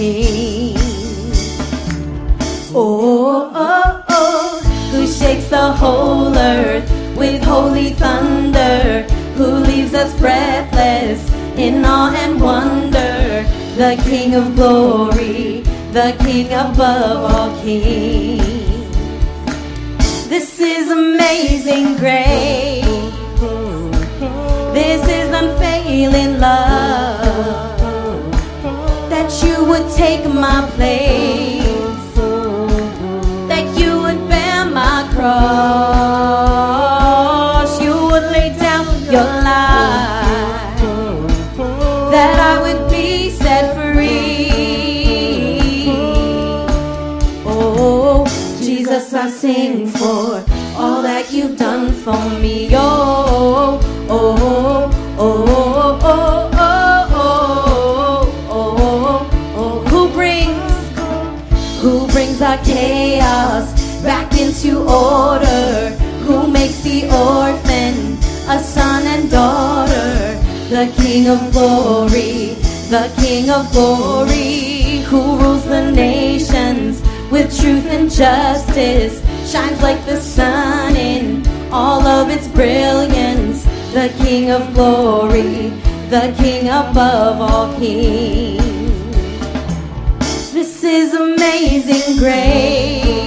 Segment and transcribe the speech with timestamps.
[0.00, 0.80] kings.
[2.74, 4.60] Oh, oh, oh,
[4.92, 9.02] who shakes the whole earth with holy thunder,
[9.36, 11.20] who leaves us breathless
[11.58, 13.44] in awe and wonder.
[13.76, 15.60] The King of glory,
[15.92, 18.48] the King above all kings.
[20.28, 22.84] This is amazing grace.
[24.72, 27.69] This is unfailing love.
[29.30, 31.62] That you would take my place.
[33.46, 35.30] That you would bear my cross.
[37.80, 40.80] You would lay down your life.
[42.10, 44.50] That I would be set free.
[47.46, 48.26] Oh,
[48.60, 50.42] Jesus, I sing for
[50.74, 52.70] all that you've done for me.
[52.72, 54.39] Oh, oh,
[64.64, 65.90] into order?
[66.24, 68.18] Who makes the orphan
[68.48, 70.38] a son and daughter?
[70.68, 72.54] The King of glory,
[72.88, 77.00] the King of glory, who rules the nations
[77.30, 83.64] with truth and justice, shines like the sun in all of its brilliance.
[83.92, 85.70] The King of glory,
[86.10, 88.60] the King above all kings.
[90.52, 93.19] This is amazing grace.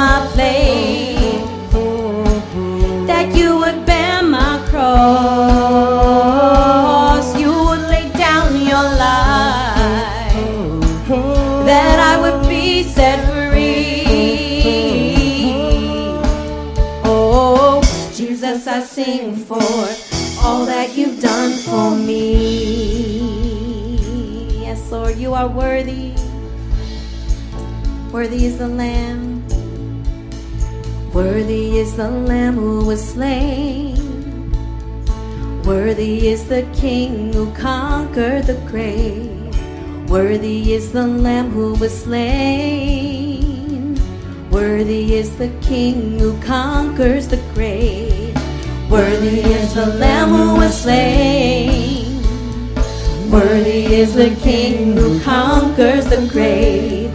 [0.00, 1.44] My place.
[3.10, 4.86] That you would bear my cross.
[7.38, 10.32] You would lay down your life.
[11.70, 14.06] That I would be set free.
[17.04, 17.82] Oh,
[18.14, 19.68] Jesus, I sing for
[20.42, 22.26] all that you've done for me.
[24.64, 26.14] Yes, Lord, you are worthy.
[28.10, 29.19] Worthy is the Lamb.
[31.12, 33.98] Worthy is the Lamb who was slain.
[35.64, 39.50] Worthy is the King who conquered the grave.
[40.08, 43.98] Worthy is the Lamb who was slain.
[44.52, 48.32] Worthy is the King who conquers the grave.
[48.88, 52.22] Worthy is the Lamb who was slain.
[53.32, 57.12] Worthy is the King who conquers the grave.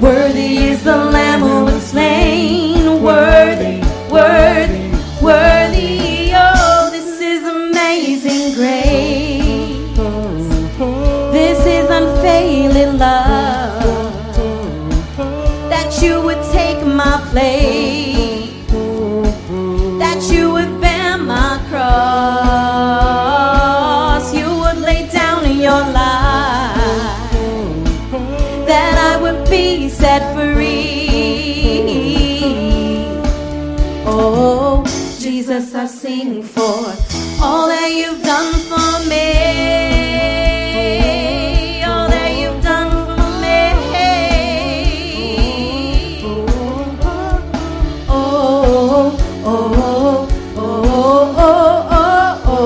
[0.00, 2.73] Worthy is the Lamb who was slain.
[3.14, 3.80] Worthy,
[4.10, 4.90] worthy,
[5.22, 6.32] worthy.
[6.34, 9.96] Oh, this is amazing grace.
[11.30, 14.34] This is unfailing love.
[15.70, 18.13] That you would take my place.
[35.76, 36.94] I sing for
[37.42, 39.42] all that you've done for me.
[41.82, 43.72] All that you've done for me.
[46.22, 46.46] Oh,
[48.08, 51.34] oh, oh, oh, oh,
[51.90, 52.56] oh,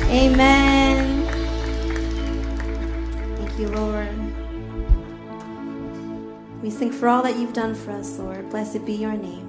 [0.00, 0.08] oh.
[0.08, 0.67] Amen.
[6.78, 8.50] Sing for all that you've done for us, Lord.
[8.50, 9.46] Blessed be your name.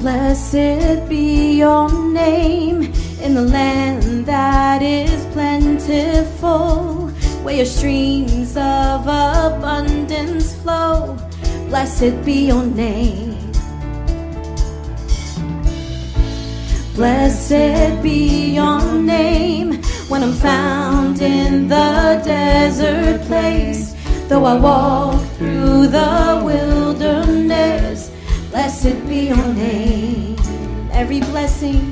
[0.00, 2.71] Blessed be your name
[3.32, 7.08] in the land that is plentiful,
[7.42, 11.16] where your streams of abundance flow.
[11.68, 13.38] Blessed be your name.
[16.94, 23.94] Blessed be your name when I'm found in the desert place.
[24.28, 28.10] Though I walk through the wilderness,
[28.50, 30.36] blessed be your name.
[30.92, 31.91] Every blessing,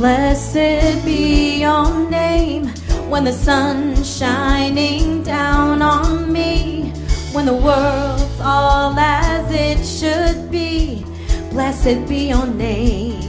[0.00, 2.68] Blessed be your name
[3.10, 6.90] when the sun's shining down on me,
[7.32, 11.04] when the world's all as it should be.
[11.50, 13.20] Blessed be your name.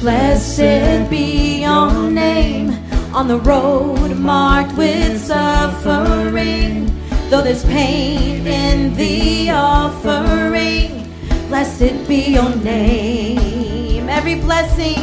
[0.00, 2.70] Blessed be your name
[3.14, 6.86] on the road marked with suffering.
[7.28, 10.87] Though there's pain in the offering,
[11.48, 14.08] blessed be your name.
[14.08, 14.98] Every blessing,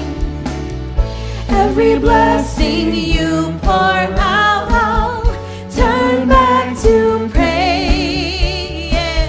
[1.49, 5.23] every blessing you pour out, I'll
[5.71, 8.89] turn back to pray.
[8.91, 9.27] Yeah.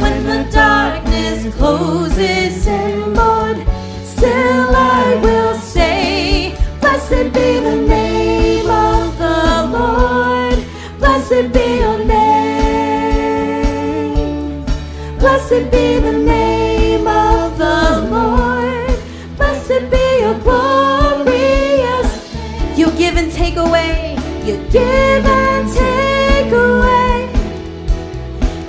[0.00, 3.56] When the darkness closes in, Lord,
[4.04, 10.64] still I will say, Blessed be the name of the Lord.
[10.98, 12.28] Blessed be your name.
[15.18, 16.17] Blessed be the
[23.68, 24.16] away.
[24.44, 27.28] You give and take away.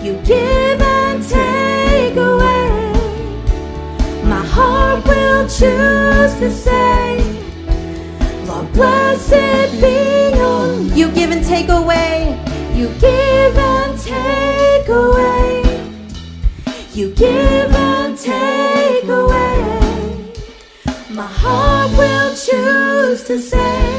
[0.03, 2.93] You give and take away.
[4.23, 7.17] My heart will choose to say,
[8.45, 10.67] Lord, blessed be your.
[10.67, 10.97] name.
[10.97, 12.37] You give and take away.
[12.75, 15.63] You give and take away.
[16.93, 19.79] You give and take away.
[21.11, 23.98] My heart will choose to say,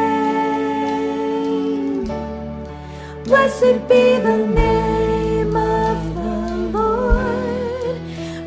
[3.31, 7.97] Blessed be the name of the Lord.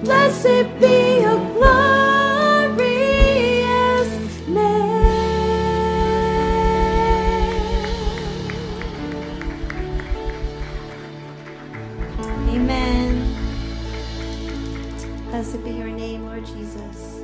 [0.05, 2.91] Blessed be your glorious
[4.47, 4.85] name.
[12.51, 13.35] Amen.
[15.31, 17.24] Blessed be your name, Lord Jesus.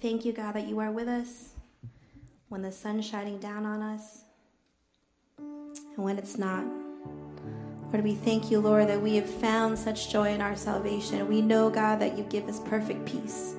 [0.00, 1.50] Thank you, God, that you are with us
[2.48, 4.24] when the sun's shining down on us
[5.38, 6.64] and when it's not.
[7.92, 11.28] Lord, we thank you, Lord, that we have found such joy in our salvation.
[11.28, 13.56] We know, God, that you give us perfect peace.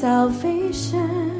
[0.00, 1.39] Salvation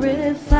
[0.00, 0.59] sacrifice.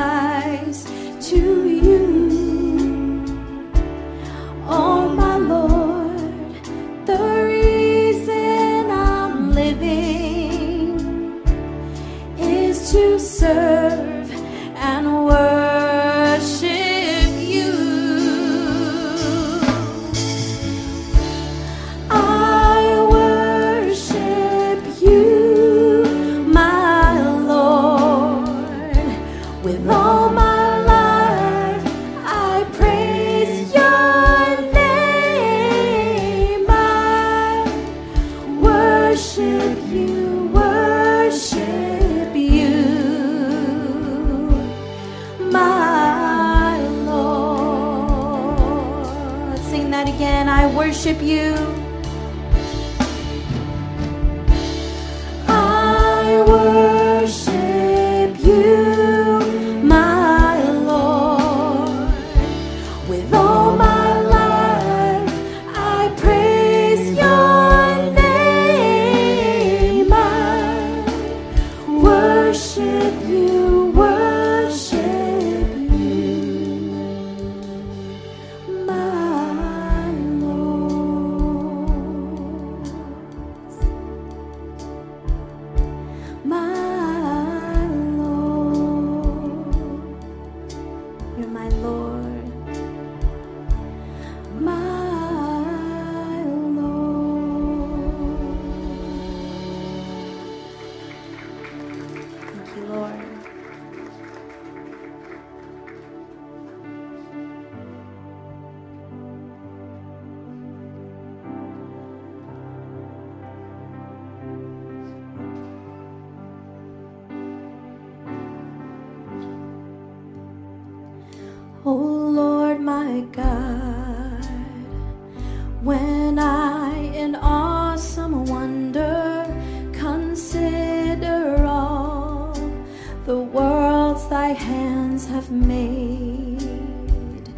[135.50, 137.48] made.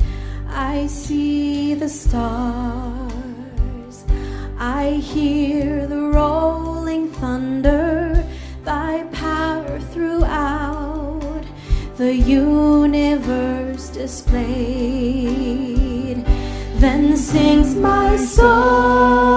[0.48, 3.04] I see the stars,
[4.58, 8.24] I hear the rolling thunder,
[8.64, 10.82] thy power throughout
[11.96, 14.42] the universe displayed.
[16.76, 19.31] Then sings my soul.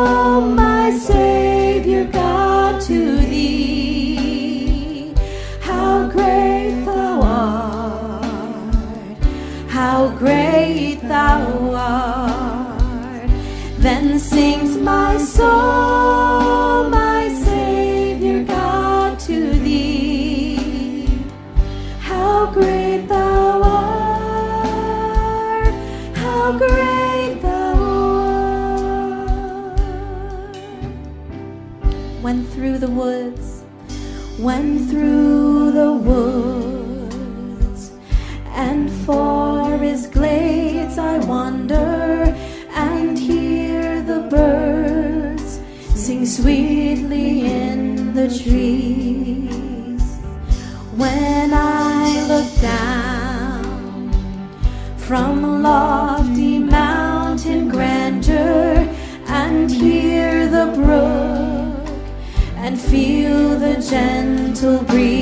[63.95, 65.14] gentle breeze.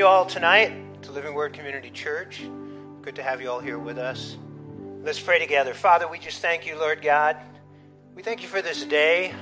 [0.00, 2.42] You all tonight to Living Word Community Church.
[3.02, 4.38] Good to have you all here with us.
[5.02, 5.74] Let's pray together.
[5.74, 7.36] Father, we just thank you, Lord God.
[8.14, 9.34] We thank you for this day.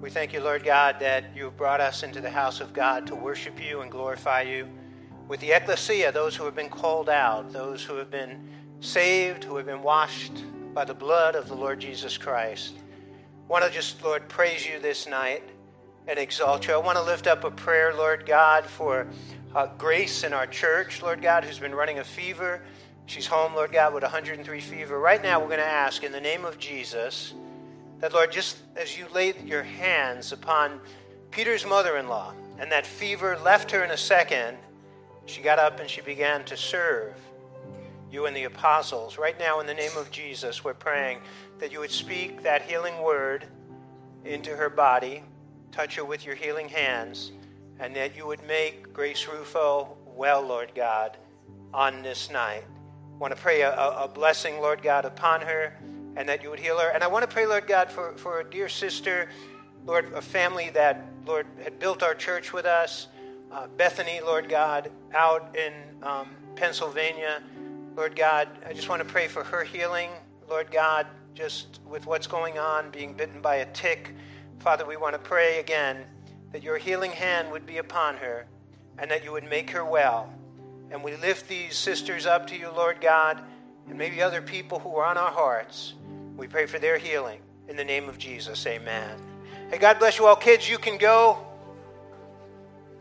[0.00, 3.08] We thank you, Lord God, that you have brought us into the house of God
[3.08, 4.68] to worship you and glorify you
[5.26, 8.48] with the ecclesia, those who have been called out, those who have been
[8.78, 12.74] saved, who have been washed by the blood of the Lord Jesus Christ.
[12.78, 15.42] I want to just, Lord, praise you this night
[16.08, 16.74] and exalt you.
[16.74, 19.06] I want to lift up a prayer, Lord God, for
[19.54, 22.62] uh, Grace in our church, Lord God, who's been running a fever.
[23.06, 24.98] She's home, Lord God, with 103 fever.
[24.98, 27.34] Right now, we're going to ask in the name of Jesus
[28.00, 30.80] that, Lord, just as you laid your hands upon
[31.30, 34.58] Peter's mother in law and that fever left her in a second,
[35.26, 37.14] she got up and she began to serve
[38.10, 39.18] you and the apostles.
[39.18, 41.18] Right now, in the name of Jesus, we're praying
[41.58, 43.46] that you would speak that healing word
[44.24, 45.22] into her body,
[45.76, 47.32] touch her with your healing hands,
[47.78, 51.18] and that you would make Grace Rufo well, Lord God,
[51.74, 52.64] on this night.
[52.64, 55.78] I want to pray a, a blessing, Lord God, upon her,
[56.16, 56.88] and that you would heal her.
[56.88, 59.28] And I want to pray, Lord God, for, for a dear sister,
[59.84, 63.08] Lord, a family that, Lord, had built our church with us.
[63.52, 67.42] Uh, Bethany, Lord God, out in um, Pennsylvania.
[67.94, 70.08] Lord God, I just want to pray for her healing.
[70.48, 74.14] Lord God, just with what's going on, being bitten by a tick.
[74.58, 76.04] Father, we want to pray again
[76.52, 78.46] that your healing hand would be upon her
[78.98, 80.32] and that you would make her well.
[80.90, 83.42] And we lift these sisters up to you, Lord God,
[83.88, 85.94] and maybe other people who are on our hearts.
[86.36, 87.40] We pray for their healing.
[87.68, 89.20] In the name of Jesus, amen.
[89.70, 90.36] Hey, God bless you all.
[90.36, 91.44] Kids, you can go.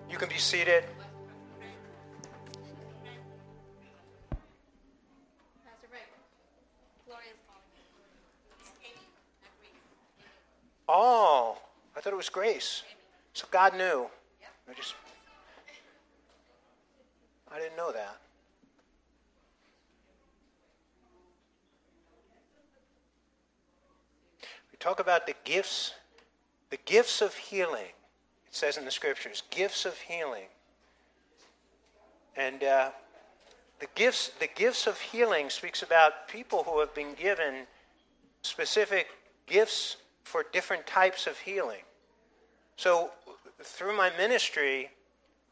[0.10, 0.84] You can be seated.
[10.88, 11.58] Oh,
[11.96, 12.84] I thought it was grace.
[13.34, 14.08] So God knew.
[14.70, 14.96] I just
[17.54, 18.18] I didn't know that.
[24.72, 25.94] We talk about the gifts,
[26.70, 27.94] the gifts of healing.
[28.48, 30.48] It says in the scriptures, gifts of healing.
[32.36, 32.90] And uh,
[33.80, 37.68] the gifts, the gifts of healing speaks about people who have been given
[38.42, 39.08] specific
[39.48, 41.84] gifts for different types of healing.
[42.76, 43.12] So,
[43.62, 44.90] through my ministry,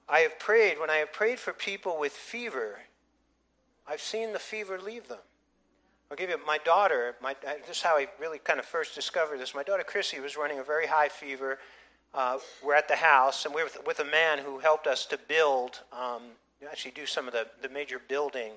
[0.10, 2.80] I have prayed, when I have prayed for people with fever,
[3.88, 5.20] I've seen the fever leave them.
[6.12, 9.40] I'll give you my daughter, my, this is how I really kind of first discovered
[9.40, 9.56] this.
[9.56, 11.60] My daughter Chrissy was running a very high fever.
[12.14, 15.18] Uh, we're at the house, and we're with, with, a man who helped us to
[15.28, 16.22] build, um,
[16.70, 18.54] actually do some of the, the major building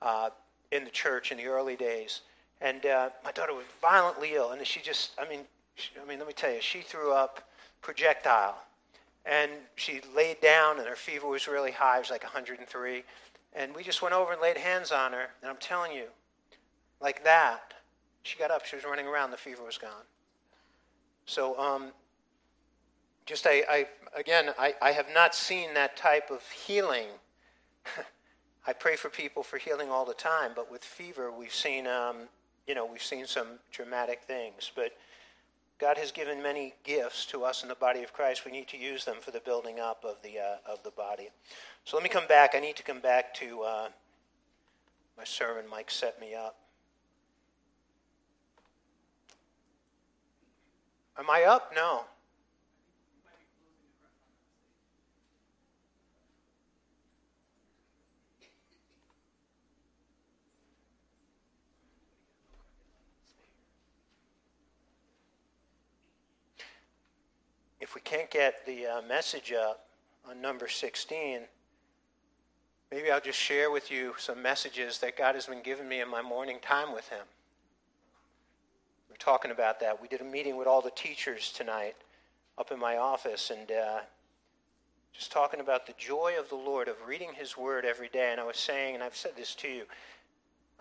[0.00, 0.30] uh,
[0.70, 2.22] in the church in the early days.
[2.60, 5.40] And uh, my daughter was violently ill, and she just, I mean,
[5.74, 7.48] she, I mean, let me tell you, she threw up
[7.82, 8.56] projectile.
[9.26, 11.96] And she laid down, and her fever was really high.
[11.96, 13.02] It was like 103.
[13.54, 15.28] And we just went over and laid hands on her.
[15.42, 16.04] And I'm telling you,
[17.00, 17.74] like that,
[18.22, 18.64] she got up.
[18.64, 19.30] She was running around.
[19.32, 20.06] The fever was gone.
[21.26, 21.92] So, um,
[23.26, 27.06] just I, I again, I, I have not seen that type of healing.
[28.66, 32.28] I pray for people for healing all the time, but with fever, we've seen, um,
[32.66, 34.70] you know, we've seen some dramatic things.
[34.74, 34.92] But
[35.78, 38.44] God has given many gifts to us in the body of Christ.
[38.44, 41.28] We need to use them for the building up of the uh, of the body.
[41.84, 42.54] So let me come back.
[42.54, 43.88] I need to come back to uh,
[45.16, 45.64] my sermon.
[45.70, 46.56] Mike set me up.
[51.18, 51.72] Am I up?
[51.74, 52.04] No.
[67.86, 69.86] If we can't get the uh, message up
[70.28, 71.42] on number 16,
[72.90, 76.10] maybe I'll just share with you some messages that God has been giving me in
[76.10, 77.24] my morning time with Him.
[79.08, 80.02] We're talking about that.
[80.02, 81.94] We did a meeting with all the teachers tonight
[82.58, 84.00] up in my office and uh,
[85.12, 88.32] just talking about the joy of the Lord of reading His Word every day.
[88.32, 89.84] And I was saying, and I've said this to you,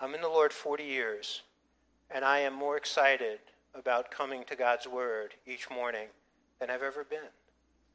[0.01, 1.43] I'm in the Lord 40 years,
[2.09, 3.37] and I am more excited
[3.75, 6.07] about coming to God's Word each morning
[6.59, 7.19] than I've ever been.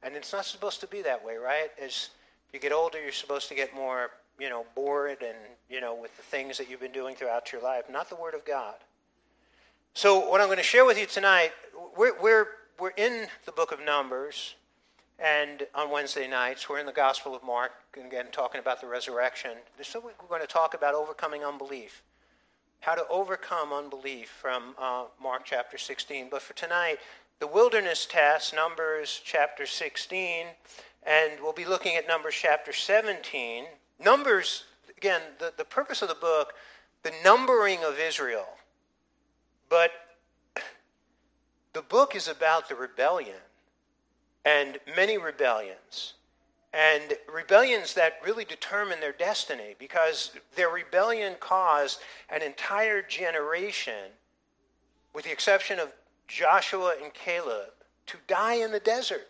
[0.02, 1.70] And it's not supposed to be that way, right?
[1.82, 2.10] As
[2.52, 5.36] you get older, you're supposed to get more, you know, bored and,
[5.68, 8.34] you know, with the things that you've been doing throughout your life, not the Word
[8.34, 8.76] of God.
[9.94, 11.50] So, what I'm going to share with you tonight,
[11.96, 12.46] we're, we're,
[12.78, 14.54] we're in the book of Numbers,
[15.18, 18.86] and on Wednesday nights, we're in the Gospel of Mark, and again, talking about the
[18.86, 19.50] resurrection.
[19.82, 22.02] So, we're going to talk about overcoming unbelief,
[22.80, 26.28] how to overcome unbelief from uh, Mark chapter 16.
[26.30, 26.98] But for tonight,
[27.40, 30.46] the wilderness test, Numbers chapter 16,
[31.05, 33.64] and we'll be looking at Numbers chapter 17.
[33.98, 34.64] Numbers,
[34.96, 36.53] again, the, the purpose of the book,
[37.03, 38.46] the numbering of Israel.
[39.70, 39.90] But
[41.72, 43.40] the book is about the rebellion
[44.44, 46.14] and many rebellions.
[46.74, 54.12] And rebellions that really determine their destiny because their rebellion caused an entire generation,
[55.14, 55.90] with the exception of
[56.30, 57.72] Joshua and Caleb
[58.06, 59.26] to die in the desert.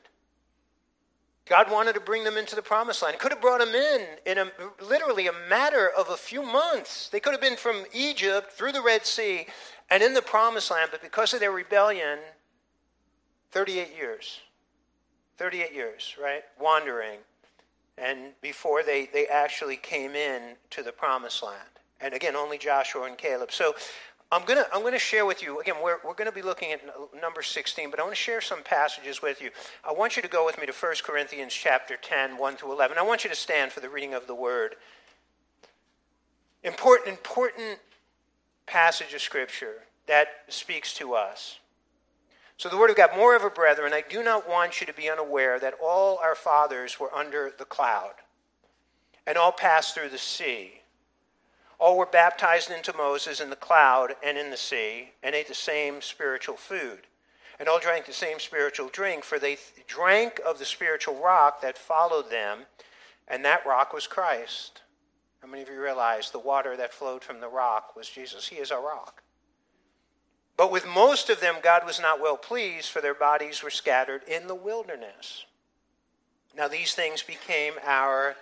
[1.46, 3.18] God wanted to bring them into the promised land.
[3.18, 4.46] Could have brought them in in a,
[4.84, 7.08] literally a matter of a few months.
[7.08, 9.46] They could have been from Egypt through the Red Sea
[9.90, 12.20] and in the promised land, but because of their rebellion,
[13.50, 14.40] 38 years.
[15.38, 16.44] 38 years, right?
[16.60, 17.18] Wandering.
[17.98, 21.58] And before they, they actually came in to the promised land.
[22.00, 23.50] And again, only Joshua and Caleb.
[23.52, 23.74] So
[24.32, 26.72] I'm going to I'm gonna share with you, again, we're, we're going to be looking
[26.72, 26.80] at
[27.20, 29.50] number 16, but I want to share some passages with you.
[29.84, 32.96] I want you to go with me to 1 Corinthians chapter 10, 1 through 11.
[32.96, 34.76] I want you to stand for the reading of the word.
[36.62, 37.78] Important, important
[38.66, 41.58] passage of Scripture that speaks to us.
[42.56, 45.58] So the word of God, moreover, brethren, I do not want you to be unaware
[45.58, 48.12] that all our fathers were under the cloud
[49.26, 50.79] and all passed through the sea
[51.80, 55.54] all were baptized into Moses in the cloud and in the sea, and ate the
[55.54, 57.00] same spiritual food.
[57.58, 61.78] And all drank the same spiritual drink, for they drank of the spiritual rock that
[61.78, 62.60] followed them,
[63.26, 64.82] and that rock was Christ.
[65.40, 68.48] How many of you realize the water that flowed from the rock was Jesus?
[68.48, 69.22] He is our rock.
[70.56, 74.22] But with most of them, God was not well pleased, for their bodies were scattered
[74.28, 75.46] in the wilderness.
[76.54, 78.36] Now, these things became our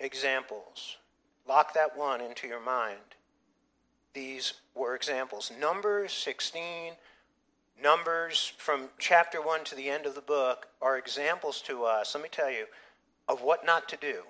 [0.00, 0.96] examples.
[1.50, 3.16] Lock that one into your mind.
[4.14, 5.50] These were examples.
[5.58, 6.92] Numbers 16,
[7.82, 12.22] Numbers from chapter 1 to the end of the book are examples to us, let
[12.22, 12.66] me tell you,
[13.28, 14.22] of what not to do.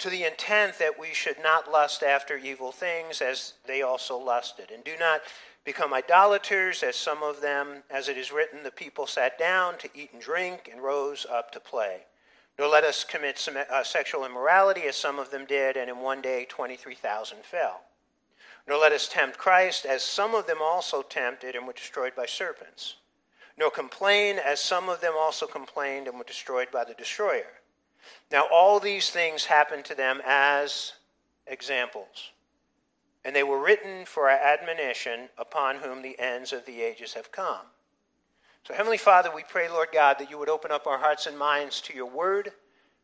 [0.00, 4.70] To the intent that we should not lust after evil things as they also lusted.
[4.70, 5.22] And do not
[5.64, 9.88] become idolaters, as some of them, as it is written, the people sat down to
[9.94, 12.02] eat and drink and rose up to play.
[12.58, 15.98] Nor let us commit some, uh, sexual immorality, as some of them did, and in
[15.98, 17.82] one day 23,000 fell.
[18.66, 22.26] Nor let us tempt Christ, as some of them also tempted and were destroyed by
[22.26, 22.96] serpents.
[23.56, 27.60] Nor complain, as some of them also complained and were destroyed by the destroyer.
[28.30, 30.92] Now, all these things happened to them as
[31.46, 32.30] examples,
[33.24, 37.32] and they were written for our admonition, upon whom the ends of the ages have
[37.32, 37.66] come.
[38.66, 41.38] So, Heavenly Father, we pray, Lord God, that you would open up our hearts and
[41.38, 42.50] minds to your word.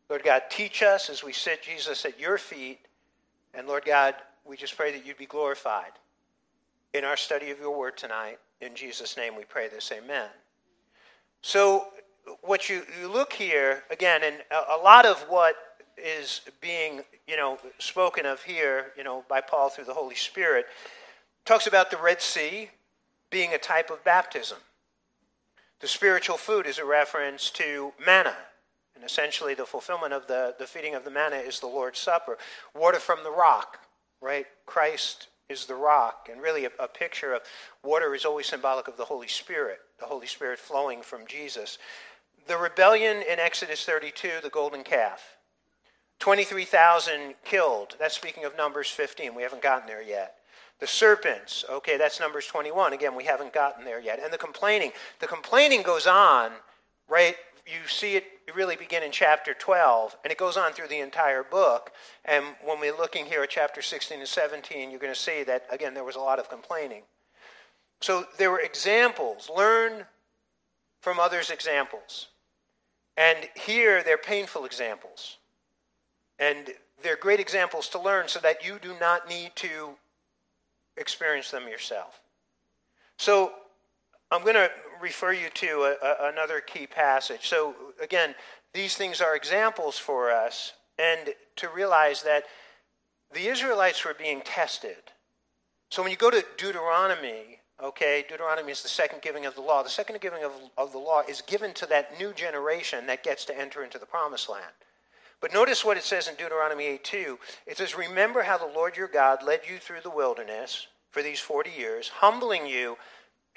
[0.09, 2.79] Lord God, teach us as we sit, Jesus, at your feet.
[3.53, 4.15] And Lord God,
[4.47, 5.93] we just pray that you'd be glorified
[6.95, 8.39] in our study of your word tonight.
[8.63, 9.93] In Jesus' name we pray this.
[9.93, 10.29] Amen.
[11.43, 11.89] So,
[12.41, 15.57] what you, you look here, again, and a, a lot of what
[15.99, 20.65] is being, you know, spoken of here, you know, by Paul through the Holy Spirit,
[21.45, 22.71] talks about the Red Sea
[23.29, 24.57] being a type of baptism.
[25.81, 28.37] The spiritual food is a reference to manna.
[28.95, 32.37] And essentially, the fulfillment of the, the feeding of the manna is the Lord's Supper.
[32.75, 33.79] Water from the rock,
[34.21, 34.47] right?
[34.67, 36.29] Christ is the rock.
[36.31, 37.41] And really, a, a picture of
[37.83, 41.79] water is always symbolic of the Holy Spirit, the Holy Spirit flowing from Jesus.
[42.47, 45.37] The rebellion in Exodus 32, the golden calf.
[46.19, 47.97] 23,000 killed.
[47.99, 49.35] That's speaking of Numbers 15.
[49.35, 50.35] We haven't gotten there yet.
[50.81, 52.95] The serpents, okay, that's Numbers 21.
[52.95, 54.19] Again, we haven't gotten there yet.
[54.23, 54.93] And the complaining.
[55.21, 56.53] The complaining goes on,
[57.07, 57.37] right?
[57.67, 61.45] You see it really begin in chapter 12, and it goes on through the entire
[61.45, 61.93] book.
[62.25, 65.67] And when we're looking here at chapter 16 and 17, you're going to see that,
[65.71, 67.03] again, there was a lot of complaining.
[68.01, 69.51] So there were examples.
[69.55, 70.07] Learn
[71.01, 72.29] from others' examples.
[73.17, 75.37] And here, they're painful examples.
[76.39, 76.71] And
[77.03, 79.91] they're great examples to learn so that you do not need to
[81.01, 82.21] experience them yourself.
[83.19, 83.53] So
[84.31, 87.49] I'm going to refer you to a, a, another key passage.
[87.49, 88.35] So, again,
[88.73, 92.45] these things are examples for us, and to realize that
[93.33, 94.97] the Israelites were being tested.
[95.91, 99.83] So, when you go to Deuteronomy, okay, Deuteronomy is the second giving of the law.
[99.83, 103.45] The second giving of, of the law is given to that new generation that gets
[103.47, 104.65] to enter into the promised land.
[105.41, 107.39] But notice what it says in Deuteronomy 8 2.
[107.67, 111.41] It says, Remember how the Lord your God led you through the wilderness for these
[111.41, 112.97] 40 years, humbling you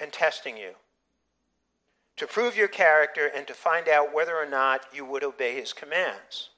[0.00, 0.72] and testing you
[2.16, 5.72] to prove your character and to find out whether or not you would obey his
[5.72, 6.50] commands.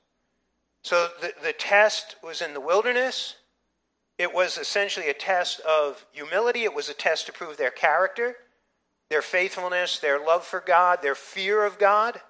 [0.83, 3.37] So the, the test was in the wilderness.
[4.19, 8.37] It was essentially a test of humility, it was a test to prove their character,
[9.11, 12.21] their faithfulness, their love for God, their fear of God.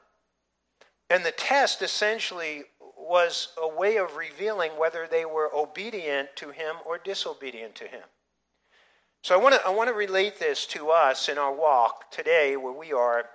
[1.08, 2.64] And the test essentially
[3.08, 8.02] was a way of revealing whether they were obedient to him or disobedient to him.
[9.22, 12.56] So I want to I want to relate this to us in our walk today
[12.56, 13.26] where we are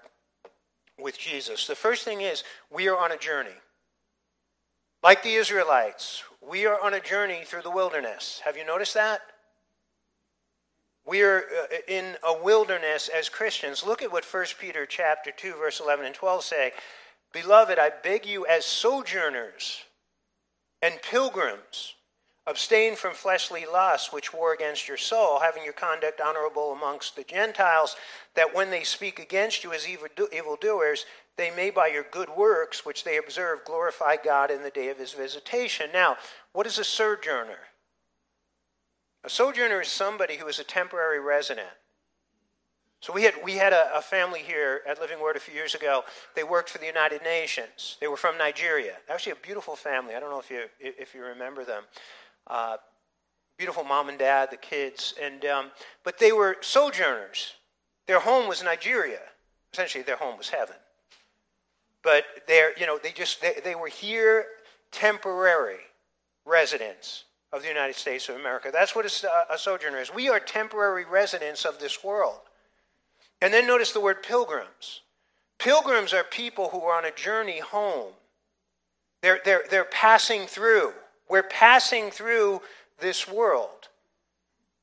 [1.00, 1.68] with Jesus.
[1.68, 3.50] The first thing is we are on a journey.
[5.04, 8.42] Like the Israelites, we are on a journey through the wilderness.
[8.46, 9.22] Have you noticed that?
[11.06, 13.84] We are uh, in a wilderness as Christians.
[13.84, 16.72] Look at what 1 Peter chapter 2 verse 11 and 12 say.
[17.34, 19.84] Beloved, I beg you as sojourners
[20.82, 21.96] and pilgrims,
[22.46, 27.24] abstain from fleshly lusts which war against your soul, having your conduct honorable amongst the
[27.24, 27.96] Gentiles,
[28.36, 31.06] that when they speak against you as evildoers,
[31.38, 34.98] they may by your good works, which they observe, glorify God in the day of
[34.98, 35.90] his visitation.
[35.94, 36.18] Now,
[36.52, 37.60] what is a sojourner?
[39.24, 41.70] A sojourner is somebody who is a temporary resident.
[43.02, 45.74] So we had, we had a, a, family here at Living Word a few years
[45.74, 46.04] ago.
[46.36, 47.98] They worked for the United Nations.
[48.00, 48.94] They were from Nigeria.
[49.10, 50.14] Actually, a beautiful family.
[50.14, 51.84] I don't know if you, if you remember them.
[52.46, 52.78] Uh,
[53.58, 55.16] beautiful mom and dad, the kids.
[55.20, 55.72] And, um,
[56.04, 57.56] but they were sojourners.
[58.06, 59.22] Their home was Nigeria.
[59.74, 60.76] Essentially, their home was heaven.
[62.04, 64.46] But they're, you know, they just, they, they were here
[64.92, 65.80] temporary
[66.46, 68.70] residents of the United States of America.
[68.72, 70.14] That's what a, a sojourner is.
[70.14, 72.42] We are temporary residents of this world.
[73.42, 75.02] And then notice the word pilgrims.
[75.58, 78.14] Pilgrims are people who are on a journey home.
[79.22, 80.94] They're, they're, they're passing through.
[81.30, 82.62] We're passing through
[83.00, 83.90] this world.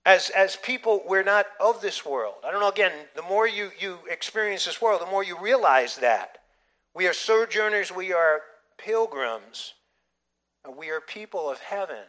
[0.05, 2.37] As, as people, we're not of this world.
[2.47, 5.97] I don't know, again, the more you, you experience this world, the more you realize
[5.97, 6.39] that.
[6.95, 8.41] We are sojourners, we are
[8.79, 9.75] pilgrims,
[10.77, 12.05] we are people of heaven.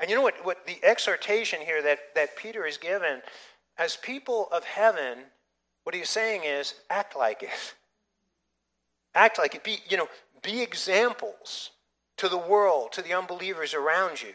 [0.00, 3.22] And you know what, what the exhortation here that, that Peter is given
[3.78, 5.18] as people of heaven,
[5.84, 7.74] what he's saying is act like it.
[9.14, 9.64] Act like it.
[9.64, 10.08] Be, you know,
[10.42, 11.70] be examples
[12.16, 14.34] to the world, to the unbelievers around you.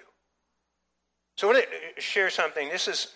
[1.35, 2.69] So I want to share something.
[2.69, 3.13] This is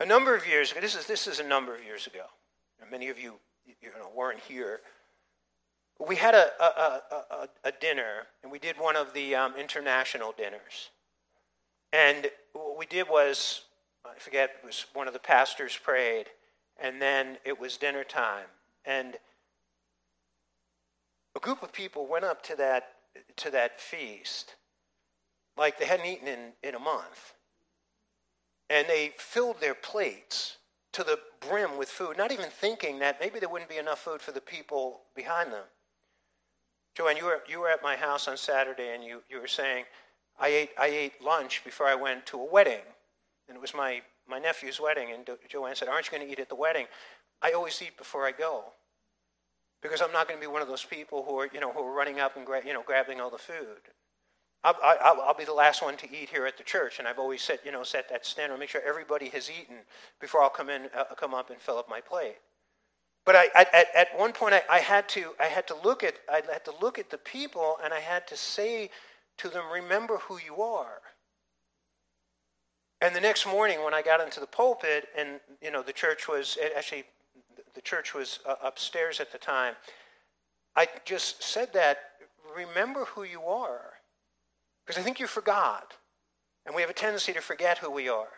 [0.00, 0.80] a number of years ago.
[0.80, 2.24] This is, this is a number of years ago.
[2.90, 3.34] Many of you,
[3.66, 4.80] you know, weren't here.
[6.06, 10.34] We had a, a, a, a dinner, and we did one of the um, international
[10.36, 10.90] dinners.
[11.92, 13.62] And what we did was
[14.04, 16.26] I forget, it was one of the pastors prayed,
[16.80, 18.46] and then it was dinner time.
[18.84, 19.16] And
[21.36, 22.88] a group of people went up to that,
[23.36, 24.54] to that feast
[25.56, 27.34] like they hadn't eaten in, in a month.
[28.70, 30.56] And they filled their plates
[30.92, 34.20] to the brim with food, not even thinking that maybe there wouldn't be enough food
[34.20, 35.64] for the people behind them.
[36.96, 39.84] Joanne, you were, you were at my house on Saturday and you, you were saying,
[40.38, 42.84] I ate, I ate lunch before I went to a wedding.
[43.48, 46.38] And it was my, my nephew's wedding, and Joanne said, Aren't you going to eat
[46.38, 46.86] at the wedding?
[47.42, 48.64] I always eat before I go.
[49.82, 51.80] Because I'm not going to be one of those people who are, you know, who
[51.80, 53.90] are running up and gra- you know, grabbing all the food.
[54.64, 57.18] I'll, I'll, I'll, be the last one to eat here at the church, and I've
[57.18, 59.76] always set, you know, set that standard, make sure everybody has eaten
[60.22, 62.36] before I'll come in, uh, come up and fill up my plate.
[63.26, 66.14] But I, at, at one point, I, I, had to, I had to look at,
[66.30, 68.88] I had to look at the people, and I had to say
[69.38, 71.00] to them, "Remember who you are."
[73.04, 76.26] And the next morning, when I got into the pulpit, and you know, the church
[76.26, 77.04] was actually,
[77.74, 79.74] the church was uh, upstairs at the time.
[80.74, 81.98] I just said that.
[82.56, 83.92] Remember who you are,
[84.86, 85.92] because I think you forgot,
[86.64, 88.28] and we have a tendency to forget who we are.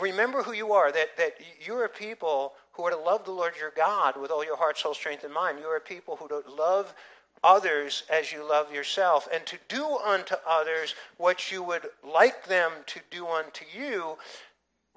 [0.00, 1.32] Remember who you are, that, that
[1.66, 4.56] you are a people who are to love the Lord your God with all your
[4.56, 5.58] heart, soul, strength, and mind.
[5.58, 6.94] You are a people who don't love
[7.42, 12.72] others as you love yourself, and to do unto others what you would like them
[12.86, 14.16] to do unto you.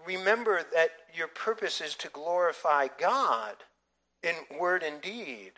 [0.05, 3.55] Remember that your purpose is to glorify God
[4.21, 5.53] in word and deed.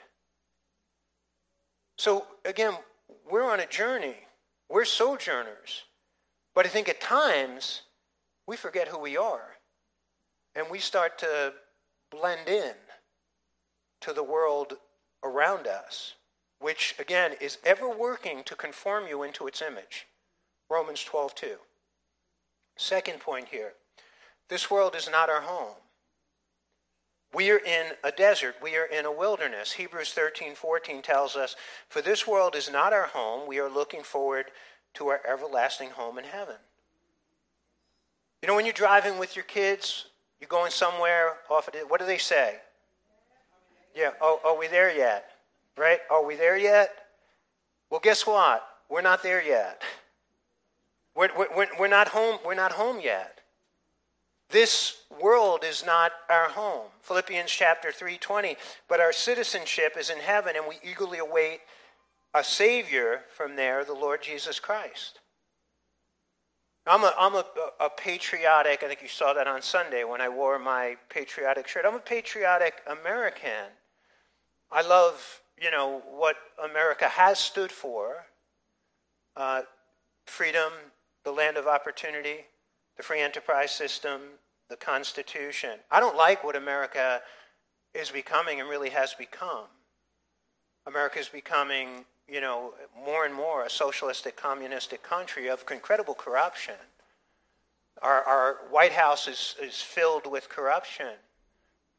[1.97, 2.73] So, again,
[3.29, 4.15] we're on a journey.
[4.69, 5.83] We're sojourners.
[6.53, 7.81] But I think at times
[8.47, 9.57] we forget who we are.
[10.55, 11.53] And we start to
[12.11, 12.73] blend in
[14.01, 14.73] to the world
[15.23, 16.13] around us,
[16.59, 20.07] which again is ever working to conform you into its image.
[20.69, 21.47] Romans 12, 2.
[22.77, 23.73] Second point here
[24.49, 25.75] this world is not our home.
[27.33, 28.55] We are in a desert.
[28.61, 29.73] We are in a wilderness.
[29.73, 31.55] Hebrews 13, 14 tells us,
[31.89, 33.47] For this world is not our home.
[33.47, 34.45] We are looking forward
[34.93, 36.55] to our everlasting home in heaven.
[38.41, 40.05] You know, when you're driving with your kids,
[40.39, 42.55] you're going somewhere off of what do they say?
[43.95, 45.31] Yeah, oh, are we there yet?
[45.77, 45.99] Right?
[46.09, 46.91] Are we there yet?
[47.89, 48.67] Well, guess what?
[48.89, 49.81] We're not there yet.
[51.15, 53.39] We're, we're, we're, not home, we're not home yet.
[54.49, 56.87] This world is not our home.
[57.01, 58.55] Philippians chapter 3:20,
[58.87, 61.59] but our citizenship is in heaven and we eagerly await
[62.33, 65.19] a savior from there, the Lord Jesus Christ.
[66.85, 67.43] I'm a, I'm a,
[67.81, 71.83] a patriotic, I think you saw that on Sunday when I wore my patriotic shirt.
[71.85, 73.73] I'm a patriotic American.
[74.71, 78.25] I love, you know, what America has stood for
[79.35, 79.61] uh,
[80.25, 80.71] freedom,
[81.23, 82.45] the land of opportunity,
[82.95, 84.21] the free enterprise system,
[84.69, 85.79] the Constitution.
[85.89, 87.21] I don't like what America
[87.93, 89.65] is becoming and really has become.
[90.85, 92.73] America is becoming you know,
[93.05, 96.75] more and more a socialistic, communistic country of incredible corruption.
[98.01, 101.13] Our, our White House is, is filled with corruption.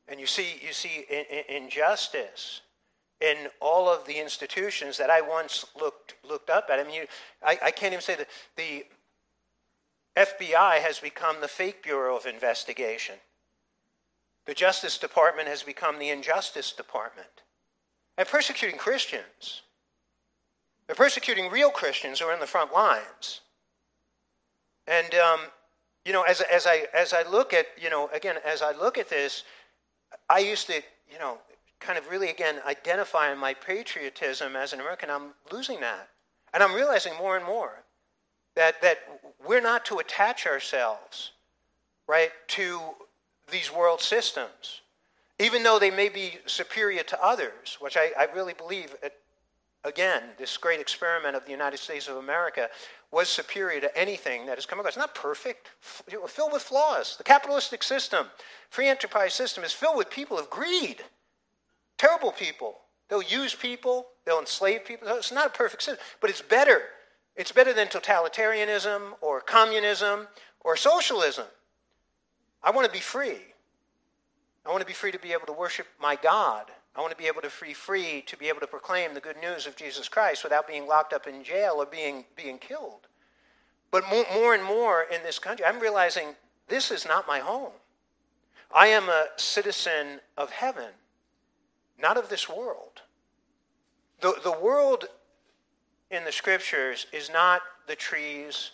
[0.06, 2.60] And you see, you see in, in, injustice
[3.20, 6.78] in all of the institutions that I once looked, looked up at.
[6.78, 7.06] I mean, you,
[7.42, 8.84] I, I can't even say that the
[10.16, 13.16] FBI has become the fake bureau of investigation.
[14.46, 17.42] The Justice Department has become the injustice department.
[18.16, 19.62] And persecuting Christians
[20.88, 23.42] they're persecuting real Christians who are in the front lines.
[24.86, 25.40] And, um,
[26.06, 28.96] you know, as, as, I, as I look at, you know, again, as I look
[28.96, 29.44] at this,
[30.30, 30.80] I used to,
[31.12, 31.38] you know,
[31.80, 35.10] kind of really, again, identifying my patriotism as an American.
[35.10, 36.08] I'm losing that.
[36.52, 37.84] And I'm realizing more and more
[38.54, 38.98] that, that
[39.46, 41.32] we're not to attach ourselves,
[42.06, 42.80] right, to
[43.50, 44.82] these world systems,
[45.38, 48.94] even though they may be superior to others, which I, I really believe
[49.84, 52.68] again, this great experiment of the United States of America
[53.10, 54.92] was superior to anything that has come across.
[54.94, 57.16] It's not perfect, filled with flaws.
[57.16, 58.26] The capitalistic system,
[58.70, 61.02] free enterprise system, is filled with people of greed.
[61.98, 62.78] Terrible people.
[63.08, 65.08] They'll use people, they'll enslave people.
[65.08, 66.82] It's not a perfect system, but it's better.
[67.36, 70.28] It's better than totalitarianism or communism
[70.60, 71.46] or socialism.
[72.62, 73.38] I want to be free.
[74.66, 77.16] I want to be free to be able to worship my God I want to
[77.16, 80.08] be able to be free to be able to proclaim the good news of Jesus
[80.08, 83.06] Christ without being locked up in jail or being, being killed.
[83.92, 86.34] But more, more and more in this country, I'm realizing
[86.66, 87.70] this is not my home.
[88.74, 90.90] I am a citizen of heaven,
[92.00, 93.02] not of this world.
[94.20, 95.06] The, the world
[96.10, 98.72] in the scriptures is not the trees,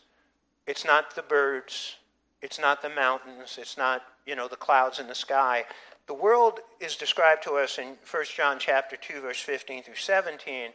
[0.67, 1.97] it's not the birds,
[2.43, 5.65] it's not the mountains, it's not, you know, the clouds in the sky.
[6.07, 10.71] The world is described to us in 1 John chapter 2 verse 15 through 17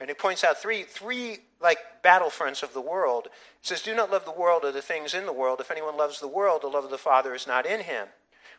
[0.00, 3.26] and it points out three three like battlefronts of the world.
[3.26, 3.32] It
[3.62, 5.60] says do not love the world or the things in the world.
[5.60, 8.08] If anyone loves the world, the love of the Father is not in him.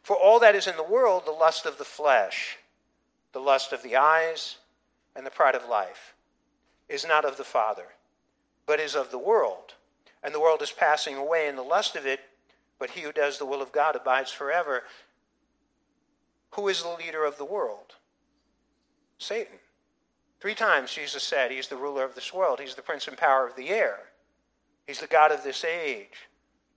[0.01, 2.57] For all that is in the world, the lust of the flesh,
[3.33, 4.57] the lust of the eyes,
[5.15, 6.13] and the pride of life
[6.89, 7.87] is not of the Father,
[8.65, 9.73] but is of the world.
[10.23, 12.21] And the world is passing away in the lust of it,
[12.79, 14.83] but he who does the will of God abides forever.
[16.51, 17.95] Who is the leader of the world?
[19.17, 19.57] Satan.
[20.39, 23.47] Three times Jesus said he's the ruler of this world, he's the prince and power
[23.47, 23.99] of the air,
[24.85, 26.29] he's the God of this age.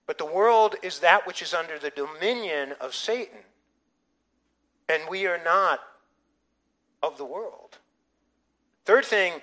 [0.05, 3.39] But the world is that which is under the dominion of Satan.
[4.87, 5.81] And we are not
[7.01, 7.77] of the world.
[8.85, 9.33] Third thing,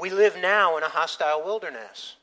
[0.00, 2.16] we live now in a hostile wilderness.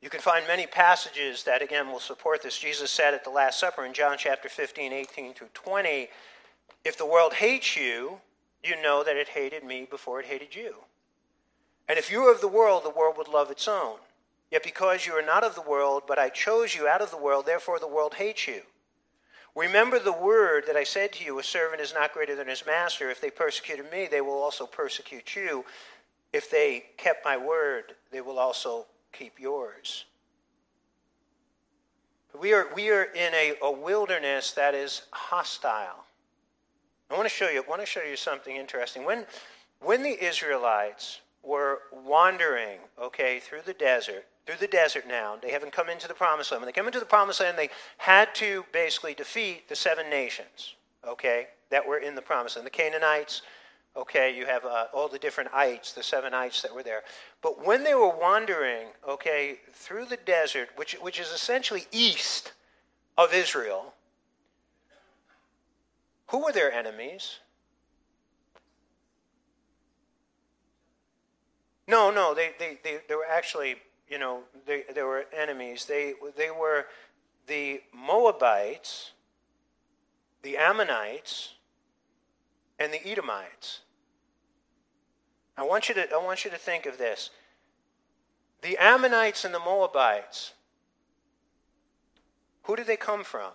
[0.00, 2.58] You can find many passages that, again, will support this.
[2.58, 6.08] Jesus said at the Last Supper in John chapter 15, 18 through 20,
[6.84, 8.18] If the world hates you,
[8.64, 10.74] you know that it hated me before it hated you.
[11.88, 13.98] And if you were of the world, the world would love its own.
[14.50, 17.16] Yet because you are not of the world, but I chose you out of the
[17.16, 18.62] world, therefore the world hates you.
[19.54, 22.64] Remember the word that I said to you a servant is not greater than his
[22.64, 23.10] master.
[23.10, 25.64] If they persecuted me, they will also persecute you.
[26.32, 30.06] If they kept my word, they will also keep yours.
[32.38, 36.06] We are, we are in a, a wilderness that is hostile.
[37.10, 39.04] I want to show you, I want to show you something interesting.
[39.04, 39.26] When,
[39.80, 45.72] when the Israelites were wandering, okay, through the desert, through the desert now, they haven't
[45.72, 46.62] come into the promised land.
[46.62, 50.74] When they come into the promised land, they had to basically defeat the seven nations,
[51.06, 52.66] okay, that were in the promised land.
[52.66, 53.42] The Canaanites,
[53.94, 57.02] Okay, you have uh, all the different ites, the seven ites that were there.
[57.42, 62.52] But when they were wandering, okay, through the desert, which, which is essentially east
[63.18, 63.92] of Israel,
[66.28, 67.40] who were their enemies?
[71.86, 73.76] No, no, they, they, they, they were actually,
[74.12, 75.86] you know, they, they were enemies.
[75.86, 76.84] They, they were
[77.46, 79.12] the Moabites,
[80.42, 81.54] the Ammonites,
[82.78, 83.80] and the Edomites.
[85.56, 87.30] I want you to, I want you to think of this.
[88.60, 90.52] The Ammonites and the Moabites,
[92.64, 93.52] who did they come from?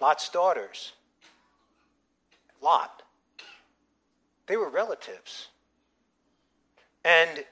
[0.00, 0.92] Lot's daughters.
[2.62, 3.02] Lot.
[4.46, 5.49] They were relatives.
[7.04, 7.44] And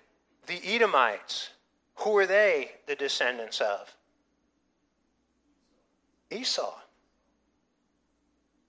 [0.47, 1.51] the Edomites,
[1.97, 3.95] who were they the descendants of?
[6.31, 6.75] Esau.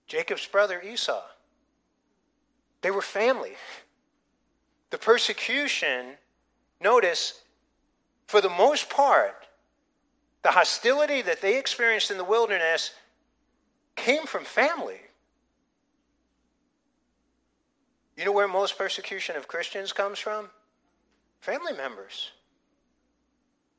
[0.08, 1.22] Jacob's brother Esau.
[2.82, 3.56] They were family.
[4.90, 6.16] The persecution,
[6.82, 7.42] notice,
[8.26, 9.46] for the most part,
[10.42, 12.92] the hostility that they experienced in the wilderness
[13.96, 15.02] came from family.
[18.16, 20.50] You know where most persecution of Christians comes from?
[21.40, 22.32] Family members.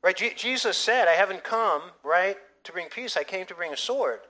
[0.01, 0.15] Right?
[0.15, 3.15] Je- Jesus said, I haven't come, right, to bring peace.
[3.15, 4.21] I came to bring a sword.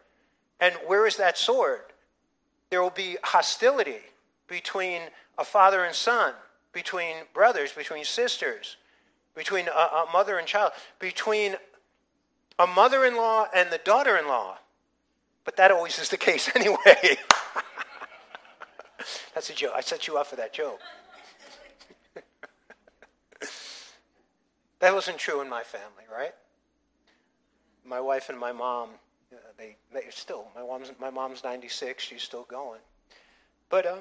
[0.60, 1.82] And where is that sword?
[2.70, 4.00] There will be hostility
[4.48, 5.02] between
[5.38, 6.34] a father and son,
[6.74, 8.78] between brothers, between sisters,
[9.36, 11.56] between a, a mother and child, between
[12.60, 14.58] a mother in law and the daughter in law.
[15.46, 17.18] But that always is the case anyway.
[19.34, 19.74] That's a joke.
[19.76, 20.80] I set you up for that joke.
[24.82, 26.34] That wasn't true in my family, right?
[27.86, 28.90] My wife and my mom,
[29.32, 32.82] uh, they, they still, my mom's, my mom's 96, she's still going.
[33.70, 34.00] But um,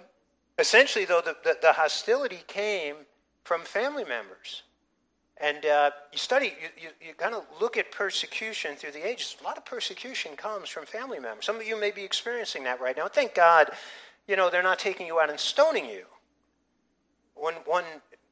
[0.61, 2.97] Essentially, though, the, the, the hostility came
[3.45, 4.63] from family members.
[5.39, 9.39] And uh, you study, you, you, you kind of look at persecution through the ages.
[9.41, 11.47] A lot of persecution comes from family members.
[11.47, 13.09] Some of you may be experiencing that right now.
[13.09, 13.71] Thank God,
[14.29, 16.05] you know, they're not taking you out and stoning you.
[17.35, 17.85] One, one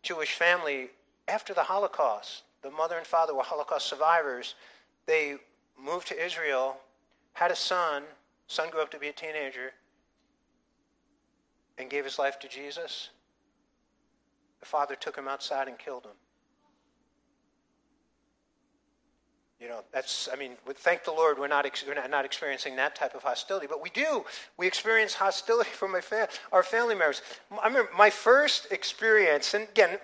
[0.02, 0.90] Jewish family,
[1.28, 4.54] after the Holocaust, the mother and father were Holocaust survivors.
[5.06, 5.36] They
[5.80, 6.76] moved to Israel,
[7.34, 8.02] had a son.
[8.46, 9.72] Son grew up to be a teenager
[11.78, 13.10] and gave his life to Jesus,
[14.60, 16.16] the father took him outside and killed him.
[19.60, 22.94] You know, that's, I mean, thank the Lord we're not, we're not not experiencing that
[22.94, 24.24] type of hostility, but we do.
[24.56, 27.22] We experience hostility from my fa- our family members.
[27.50, 29.98] I remember my first experience, and again,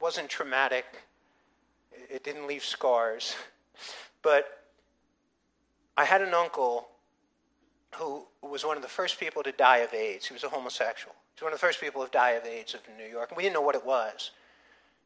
[0.00, 0.86] wasn't traumatic,
[2.08, 3.36] it didn't leave scars,
[4.22, 4.64] but
[5.96, 6.88] I had an uncle
[7.96, 10.26] who was one of the first people to die of AIDS.
[10.26, 11.14] He was a homosexual.
[11.34, 13.36] He was one of the first people to die of AIDS of New York, and
[13.36, 14.30] we didn't know what it was.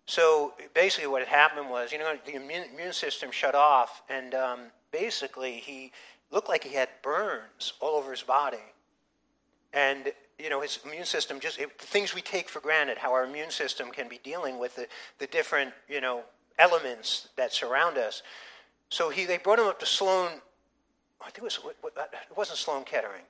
[0.07, 4.35] So basically, what had happened was, you know, the immune, immune system shut off, and
[4.35, 4.61] um,
[4.93, 5.93] basically, he
[6.31, 8.59] looked like he had burns all over his body.
[9.73, 13.25] And, you know, his immune system just, it, things we take for granted, how our
[13.25, 14.87] immune system can be dealing with the,
[15.19, 16.23] the different, you know,
[16.59, 18.23] elements that surround us.
[18.89, 20.41] So he, they brought him up to Sloan
[21.25, 23.23] I think it, was, uh, it wasn't Sloan Kettering.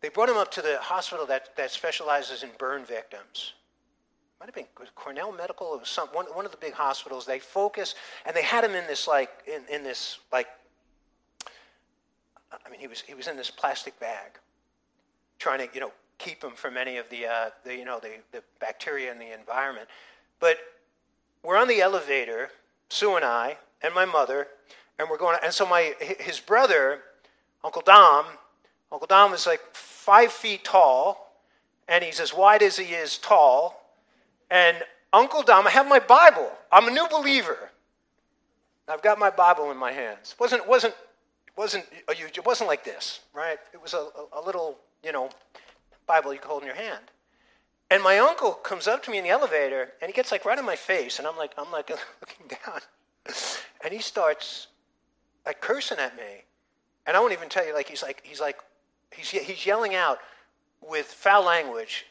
[0.00, 3.54] They brought him up to the hospital that, that specializes in burn victims.
[4.40, 5.78] Might have been Cornell Medical.
[5.78, 7.26] Was some, one, one of the big hospitals.
[7.26, 10.46] They focus, and they had him in this like in, in this like.
[12.52, 14.38] I mean, he was he was in this plastic bag,
[15.40, 18.10] trying to you know keep them from any of the uh, the you know the
[18.32, 19.88] the bacteria in the environment.
[20.40, 20.58] But
[21.42, 22.50] we're on the elevator,
[22.88, 24.48] Sue and I, and my mother,
[24.98, 25.38] and we're going.
[25.42, 27.00] And so my his brother,
[27.64, 28.26] Uncle Dom,
[28.92, 31.34] Uncle Dom is like five feet tall,
[31.88, 33.94] and he's as wide as he is tall.
[34.50, 34.78] And
[35.12, 36.50] Uncle Dom, I have my Bible.
[36.70, 37.70] I'm a new believer.
[38.86, 40.34] I've got my Bible in my hands.
[40.38, 40.94] wasn't wasn't
[41.58, 43.58] wasn't a huge, it wasn't like this, right?
[43.74, 45.28] It was a, a, a little, you know,
[46.08, 47.04] Bible you hold in your hand.
[47.90, 50.58] And my uncle comes up to me in the elevator and he gets like right
[50.58, 51.90] in my face, and I'm like, I'm like
[52.20, 52.80] looking down.
[53.84, 54.66] And he starts
[55.46, 56.44] like cursing at me.
[57.06, 58.58] And I won't even tell you, like he's like he's like
[59.14, 60.18] he's he's yelling out
[60.80, 62.06] with foul language,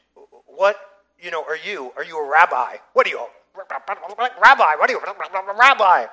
[0.45, 0.77] what
[1.19, 1.91] you know, are you?
[1.97, 2.77] Are you a rabbi?
[2.93, 3.25] What are you?
[3.55, 5.01] Rabbi, what are you?
[5.59, 6.05] Rabbi.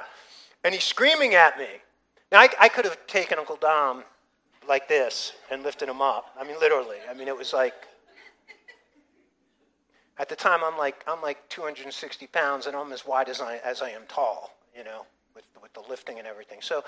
[0.62, 1.66] And he's screaming at me.
[2.32, 4.02] Now, I, I could have taken Uncle Dom
[4.68, 6.34] like this and lifting him up.
[6.38, 6.98] I mean, literally.
[7.08, 7.74] I mean, it was like,
[10.18, 13.56] at the time, I'm like, I'm like 260 pounds and I'm as wide as I,
[13.64, 16.58] as I am tall, you know, with, with the lifting and everything.
[16.60, 16.84] So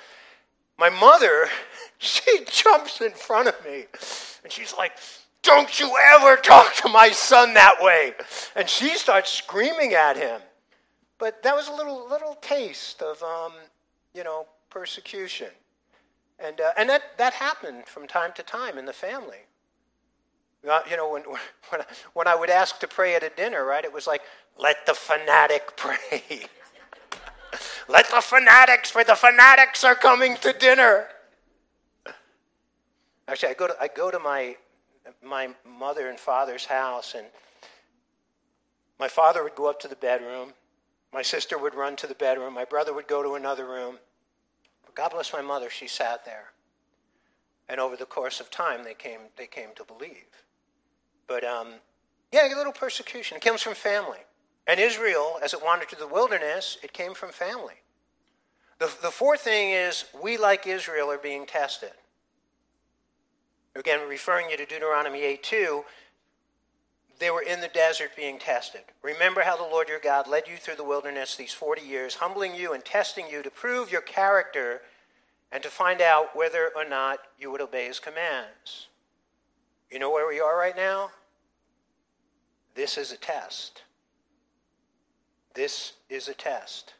[0.78, 1.48] my mother,
[1.98, 3.86] she jumps in front of me
[4.44, 4.92] and she's like,
[5.42, 8.12] don't you ever talk to my son that way.
[8.54, 10.40] And she starts screaming at him.
[11.18, 13.52] But that was a little, little taste of, um,
[14.12, 15.48] you know, persecution.
[16.38, 19.46] And, uh, and that, that happened from time to time in the family.
[20.62, 21.22] You know, when,
[21.70, 21.82] when,
[22.12, 24.22] when I would ask to pray at a dinner, right, it was like,
[24.58, 26.46] let the fanatic pray.
[27.88, 31.06] let the fanatics, for the fanatics are coming to dinner.
[33.28, 34.56] Actually, I go to, I go to my,
[35.22, 37.26] my mother and father's house, and
[39.00, 40.52] my father would go up to the bedroom.
[41.12, 42.54] My sister would run to the bedroom.
[42.54, 43.98] My brother would go to another room.
[44.96, 46.52] God bless my mother, she sat there.
[47.68, 50.26] And over the course of time, they came, they came to believe.
[51.28, 51.74] But um,
[52.32, 53.36] yeah, a little persecution.
[53.36, 54.20] It comes from family.
[54.66, 57.74] And Israel, as it wandered through the wilderness, it came from family.
[58.78, 61.92] The, the fourth thing is we, like Israel, are being tested.
[63.74, 65.84] Again, referring you to Deuteronomy 8 2,
[67.18, 68.82] they were in the desert being tested.
[69.02, 72.54] Remember how the Lord your God led you through the wilderness these 40 years, humbling
[72.54, 74.82] you and testing you to prove your character
[75.50, 78.88] and to find out whether or not you would obey his commands.
[79.90, 81.10] You know where we are right now?
[82.74, 83.82] This is a test.
[85.54, 86.94] This is a test.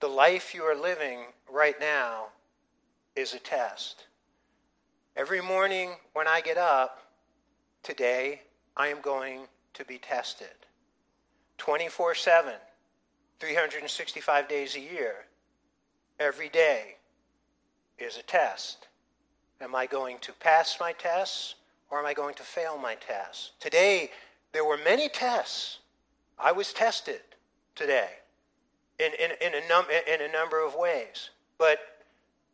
[0.00, 1.20] The life you are living
[1.50, 2.26] right now
[3.16, 4.04] is a test.
[5.16, 6.98] Every morning when I get up
[7.82, 8.42] today,
[8.76, 9.42] I am going
[9.74, 10.48] to be tested
[11.58, 12.52] 24 7,
[13.40, 15.14] 365 days a year.
[16.18, 16.96] Every day
[17.98, 18.88] is a test.
[19.60, 21.54] Am I going to pass my tests
[21.90, 23.52] or am I going to fail my tests?
[23.60, 24.10] Today,
[24.52, 25.78] there were many tests.
[26.38, 27.20] I was tested
[27.74, 28.08] today
[28.98, 31.30] in, in, in, a, num- in a number of ways.
[31.58, 31.78] But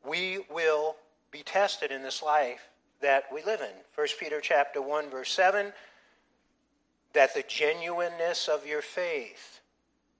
[0.06, 0.96] we will
[1.30, 2.68] be tested in this life
[3.00, 3.74] that we live in.
[3.94, 5.72] 1 Peter chapter 1 verse 7
[7.18, 9.58] that the genuineness of your faith,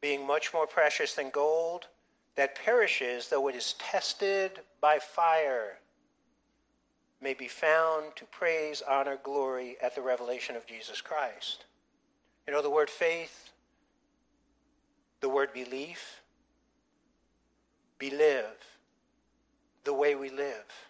[0.01, 1.87] being much more precious than gold,
[2.35, 5.79] that perishes though it is tested by fire,
[7.23, 11.67] may be found to praise, honor, glory at the revelation of Jesus Christ.
[12.49, 13.51] You know, the word faith,
[15.21, 16.21] the word belief,
[18.01, 18.43] believe,
[19.85, 20.88] the way we live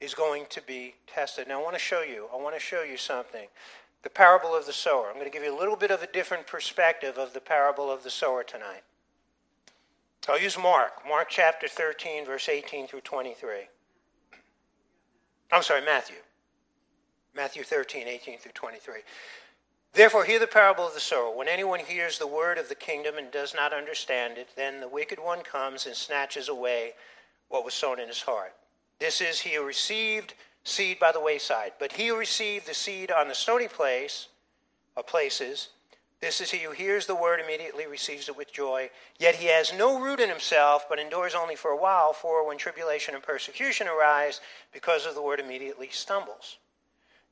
[0.00, 1.48] is going to be tested.
[1.48, 3.48] Now, I want to show you, I want to show you something.
[4.02, 5.08] The parable of the sower.
[5.08, 7.90] I'm going to give you a little bit of a different perspective of the parable
[7.90, 8.82] of the sower tonight.
[10.28, 13.68] I'll use Mark, Mark chapter 13, verse 18 through 23.
[15.52, 16.16] I'm sorry, Matthew.
[17.34, 18.94] Matthew 13, 18 through 23.
[19.92, 21.34] Therefore, hear the parable of the sower.
[21.34, 24.88] When anyone hears the word of the kingdom and does not understand it, then the
[24.88, 26.94] wicked one comes and snatches away
[27.48, 28.52] what was sown in his heart.
[28.98, 30.34] This is he who received
[30.64, 31.72] seed by the wayside.
[31.78, 34.28] But he who received the seed on the stony place,
[34.96, 35.68] or places,
[36.20, 38.90] this is he who hears the word, immediately receives it with joy.
[39.18, 42.12] Yet he has no root in himself, but endures only for a while.
[42.14, 44.40] For when tribulation and persecution arise
[44.72, 46.56] because of the word, immediately stumbles.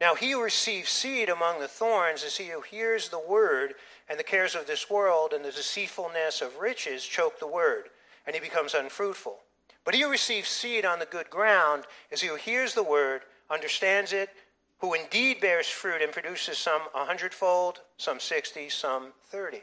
[0.00, 3.74] Now he who receives seed among the thorns is he who hears the word,
[4.08, 7.88] and the cares of this world and the deceitfulness of riches choke the word,
[8.26, 9.43] and he becomes unfruitful.
[9.84, 13.22] But he who receives seed on the good ground is he who hears the word,
[13.50, 14.30] understands it,
[14.78, 19.62] who indeed bears fruit and produces some a hundredfold, some sixty, some thirty.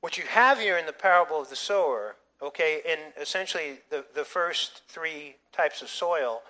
[0.00, 4.24] What you have here in the parable of the sower, okay, in essentially the, the
[4.24, 6.42] first three types of soil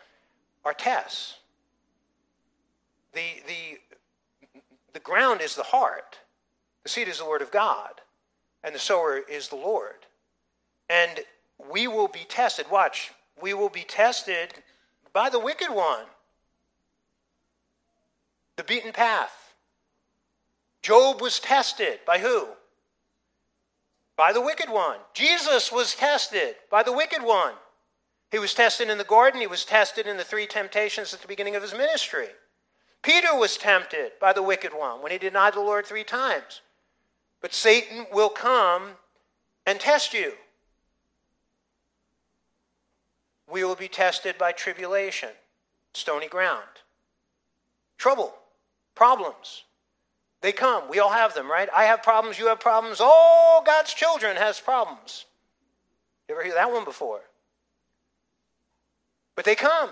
[0.64, 1.38] are tests.
[3.12, 4.60] The, the,
[4.92, 6.18] the ground is the heart,
[6.82, 8.00] the seed is the word of God.
[8.64, 10.03] and the sower is the Lord.
[10.94, 11.20] And
[11.72, 12.66] we will be tested.
[12.70, 13.10] Watch,
[13.42, 14.54] we will be tested
[15.12, 16.04] by the wicked one,
[18.54, 19.54] the beaten path.
[20.82, 22.46] Job was tested by who?
[24.16, 24.98] By the wicked one.
[25.14, 27.54] Jesus was tested by the wicked one.
[28.30, 31.28] He was tested in the garden, he was tested in the three temptations at the
[31.28, 32.28] beginning of his ministry.
[33.02, 36.60] Peter was tempted by the wicked one when he denied the Lord three times.
[37.40, 38.90] But Satan will come
[39.66, 40.34] and test you.
[43.54, 45.28] We will be tested by tribulation,
[45.92, 46.66] stony ground,
[47.98, 48.34] trouble,
[48.96, 49.62] problems.
[50.40, 50.88] They come.
[50.88, 51.68] We all have them, right?
[51.72, 53.00] I have problems, you have problems.
[53.00, 55.26] All God's children has problems.
[56.28, 57.20] You ever hear that one before?
[59.36, 59.90] But they come.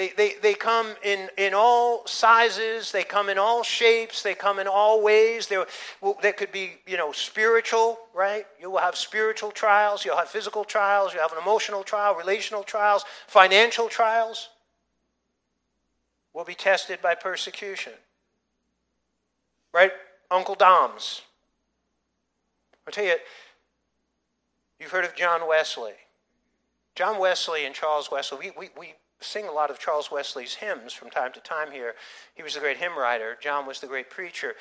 [0.00, 4.58] They, they, they come in, in all sizes, they come in all shapes, they come
[4.58, 5.46] in all ways.
[5.46, 5.66] There,
[6.00, 8.46] well, there could be, you know, spiritual, right?
[8.58, 12.62] You will have spiritual trials, you'll have physical trials, you'll have an emotional trial, relational
[12.62, 14.48] trials, financial trials.
[16.32, 17.92] Will be tested by persecution.
[19.74, 19.92] Right?
[20.30, 21.20] Uncle Dom's.
[22.86, 23.16] I'll tell you,
[24.78, 25.92] you've heard of John Wesley.
[26.94, 30.92] John Wesley and Charles Wesley, we, we, we sing a lot of Charles Wesley's hymns
[30.92, 31.94] from time to time here.
[32.34, 34.54] He was the great hymn writer, John was the great preacher.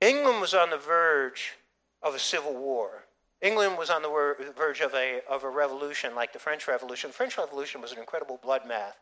[0.00, 1.54] England was on the verge
[2.02, 3.04] of a civil war.
[3.40, 7.10] England was on the verge of a, of a revolution like the French Revolution.
[7.10, 8.94] The French Revolution was an incredible bloodbath.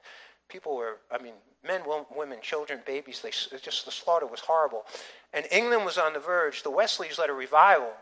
[0.48, 1.82] People were, I mean, men,
[2.14, 4.84] women, children, babies, they, just the slaughter was horrible.
[5.32, 6.62] And England was on the verge.
[6.62, 7.92] The Wesleys led a revival.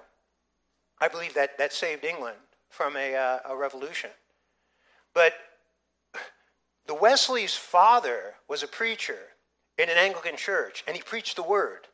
[1.00, 2.38] I believe that, that saved England
[2.70, 4.10] from a, uh, a revolution.
[5.14, 5.34] But
[6.86, 9.18] the Wesley's father was a preacher
[9.78, 11.86] in an Anglican church, and he preached the word.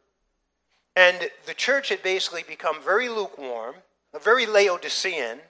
[0.96, 3.76] And the church had basically become very lukewarm,
[4.24, 5.40] very Laodicean,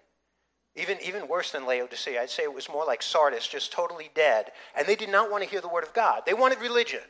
[0.74, 2.20] even, even worse than Laodicea.
[2.20, 4.51] I'd say it was more like Sardis, just totally dead.
[4.76, 6.22] And they did not want to hear the word of God.
[6.26, 7.01] They wanted religion.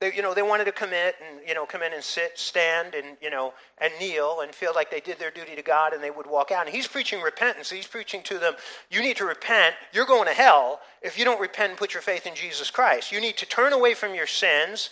[0.00, 2.94] They, you know, they wanted to commit and, you know, come in and sit, stand,
[2.94, 6.02] and, you know, and kneel and feel like they did their duty to God and
[6.02, 6.66] they would walk out.
[6.66, 7.68] And he's preaching repentance.
[7.68, 8.54] He's preaching to them,
[8.90, 9.74] you need to repent.
[9.92, 13.10] You're going to hell if you don't repent and put your faith in Jesus Christ.
[13.10, 14.90] You need to turn away from your sins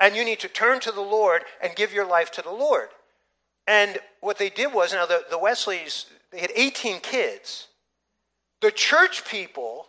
[0.00, 2.88] and you need to turn to the Lord and give your life to the Lord.
[3.66, 7.68] And what they did was, now the, the Wesleys, they had 18 kids.
[8.60, 9.88] The church people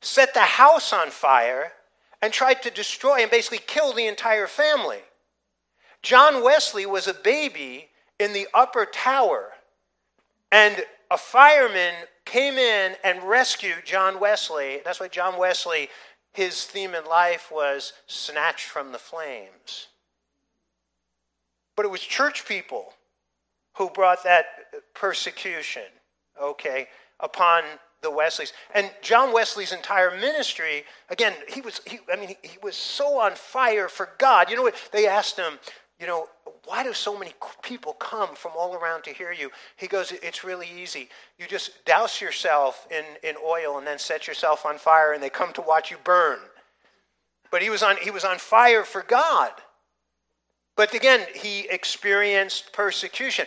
[0.00, 1.72] set the house on fire
[2.20, 5.00] and tried to destroy and basically kill the entire family.
[6.02, 7.88] John Wesley was a baby
[8.18, 9.52] in the upper tower,
[10.50, 11.94] and a fireman
[12.24, 14.80] came in and rescued John Wesley.
[14.84, 15.88] That's why John Wesley,
[16.32, 19.88] his theme in life was snatched from the flames.
[21.76, 22.92] But it was church people
[23.76, 24.46] who brought that
[24.94, 25.84] persecution,
[26.40, 26.88] okay,
[27.20, 27.62] upon
[28.02, 28.52] the Wesleys.
[28.74, 33.18] And John Wesley's entire ministry, again, he was, he, I mean, he, he was so
[33.20, 34.50] on fire for God.
[34.50, 34.76] You know what?
[34.92, 35.58] They asked him,
[35.98, 36.28] you know,
[36.64, 37.32] why do so many
[37.62, 39.50] people come from all around to hear you?
[39.76, 41.08] He goes, it's really easy.
[41.38, 45.30] You just douse yourself in, in oil and then set yourself on fire, and they
[45.30, 46.38] come to watch you burn.
[47.50, 49.50] But he was on, he was on fire for God.
[50.76, 53.46] But again, he experienced persecution.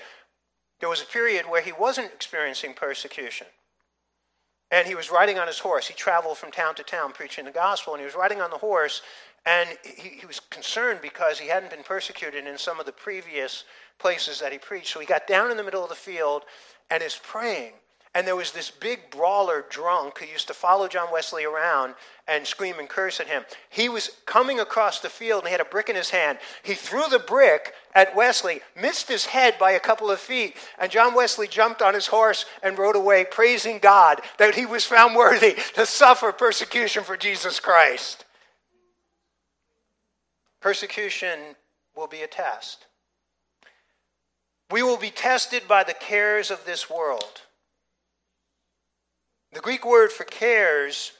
[0.82, 3.47] There was a period where he wasn't experiencing persecution.
[4.72, 5.88] And he was riding on his horse.
[5.88, 8.57] He traveled from town to town preaching the gospel, and he was riding on the
[8.57, 9.01] horse.
[9.45, 13.65] And he, he was concerned because he hadn't been persecuted in some of the previous
[13.99, 14.93] places that he preached.
[14.93, 16.43] So he got down in the middle of the field
[16.89, 17.74] and is praying.
[18.14, 21.95] And there was this big brawler drunk who used to follow John Wesley around
[22.28, 23.43] and scream and curse at him.
[23.70, 26.38] He was coming across the field and he had a brick in his hand.
[26.62, 30.91] He threw the brick at Wesley, missed his head by a couple of feet, and
[30.91, 35.16] John Wesley jumped on his horse and rode away, praising God that he was found
[35.16, 38.26] worthy to suffer persecution for Jesus Christ.
[40.59, 41.39] Persecution
[41.95, 42.88] will be a test.
[44.70, 47.41] We will be tested by the cares of this world.
[49.54, 51.12] The Greek word for cares,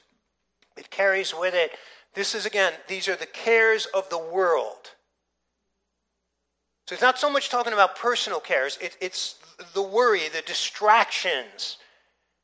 [0.76, 1.72] it carries with it,
[2.14, 4.90] this is again, these are the cares of the world.
[6.86, 9.36] So it's not so much talking about personal cares, it, it's
[9.74, 11.78] the worry, the distractions.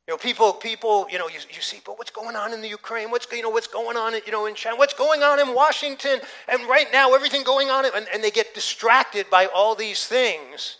[0.07, 2.69] You know, people, people, you know, you, you see, but what's going on in the
[2.69, 3.11] Ukraine?
[3.11, 4.77] What's, you know, what's going on, you know, in China?
[4.77, 6.21] What's going on in Washington?
[6.49, 10.79] And right now, everything going on, and, and they get distracted by all these things.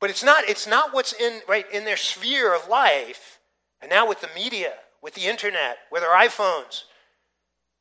[0.00, 3.35] But it's not, it's not what's in, right, in their sphere of life.
[3.80, 4.72] And now with the media,
[5.02, 6.84] with the internet, with our iPhones,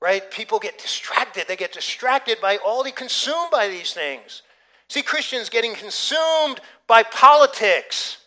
[0.01, 0.29] right?
[0.29, 1.47] People get distracted.
[1.47, 4.43] They get distracted by all the consumed by these things.
[4.89, 8.17] See Christians getting consumed by politics.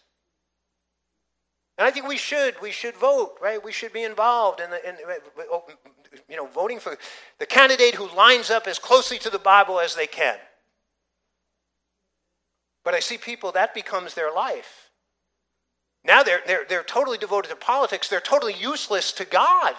[1.76, 2.60] And I think we should.
[2.60, 3.62] We should vote, right?
[3.62, 4.96] We should be involved in, the, in
[6.28, 6.98] you know, voting for
[7.38, 10.36] the candidate who lines up as closely to the Bible as they can.
[12.82, 14.87] But I see people, that becomes their life.
[16.08, 19.74] Now they're, they're, they're totally devoted to politics, they're totally useless to God.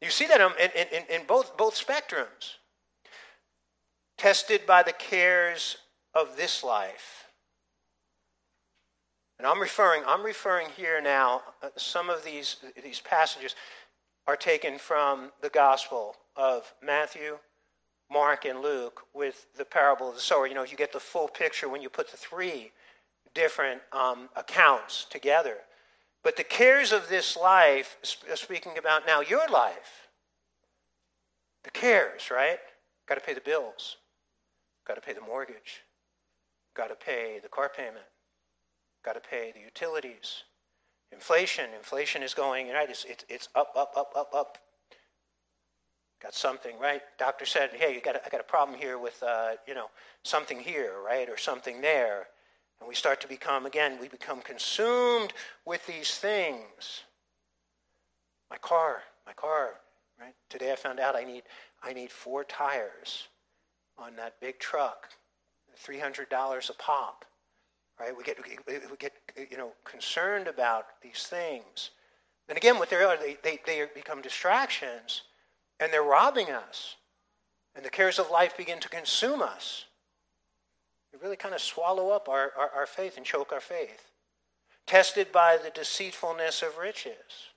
[0.00, 2.56] You see that in, in, in both, both spectrums.
[4.16, 5.76] Tested by the cares
[6.14, 7.26] of this life.
[9.38, 13.54] And I'm referring, I'm referring here now, uh, some of these, these passages
[14.26, 17.38] are taken from the Gospel of Matthew,
[18.10, 20.46] Mark and Luke with the parable of the sower.
[20.46, 22.70] You know, you get the full picture when you put the three
[23.34, 25.58] different um, accounts together.
[26.22, 27.96] But the cares of this life,
[28.30, 30.08] uh, speaking about now your life,
[31.64, 32.58] the cares, right?
[33.08, 33.96] Got to pay the bills,
[34.86, 35.82] got to pay the mortgage,
[36.74, 38.04] got to pay the car payment,
[39.04, 40.44] got to pay the utilities.
[41.10, 42.88] Inflation, inflation is going, right?
[42.88, 44.58] It's, it's, it's up, up, up, up, up
[46.22, 47.02] got something, right?
[47.18, 49.86] Doctor said, hey, you got a, I got a problem here with, uh, you know,
[50.22, 52.28] something here, right, or something there.
[52.82, 55.32] And we start to become, again, we become consumed
[55.64, 57.04] with these things.
[58.50, 59.74] My car, my car,
[60.20, 60.34] right?
[60.50, 61.44] Today I found out I need,
[61.80, 63.28] I need four tires
[63.96, 65.10] on that big truck,
[65.86, 67.24] $300 a pop,
[68.00, 68.12] right?
[68.16, 69.12] We get, we get,
[69.48, 71.92] you know, concerned about these things.
[72.48, 75.22] And again, what they are, they, they, they become distractions
[75.78, 76.96] and they're robbing us.
[77.76, 79.84] And the cares of life begin to consume us.
[81.12, 84.10] They really kind of swallow up our, our, our faith and choke our faith.
[84.86, 87.50] Tested by the deceitfulness of riches.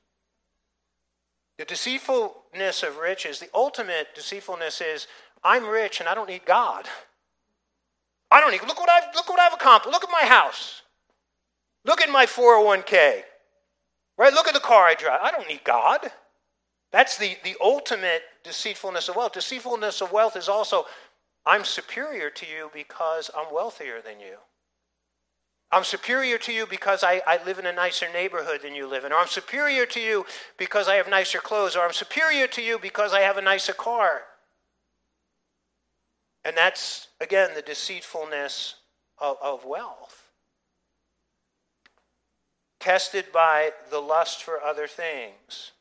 [1.58, 5.08] The deceitfulness of riches, the ultimate deceitfulness is
[5.43, 6.86] I'm rich and I don't need God.
[8.30, 9.93] I don't need look what I've look what I've accomplished.
[9.93, 10.82] Look at my house.
[11.86, 13.22] Look at my 401k.
[14.18, 14.34] Right?
[14.34, 15.20] Look at the car I drive.
[15.22, 16.12] I don't need God.
[16.91, 19.34] That's the, the ultimate deceitfulness of wealth.
[19.34, 20.86] Deceitfulness of wealth is also,
[21.46, 24.38] I'm superior to you because I'm wealthier than you.
[25.72, 29.04] I'm superior to you because I, I live in a nicer neighborhood than you live
[29.04, 29.12] in.
[29.12, 30.26] Or I'm superior to you
[30.58, 31.76] because I have nicer clothes.
[31.76, 34.22] Or I'm superior to you because I have a nicer car.
[36.43, 38.76] And that's, again, the deceitfulness
[39.18, 40.30] of, of wealth.
[42.80, 45.72] Tested by the lust for other things.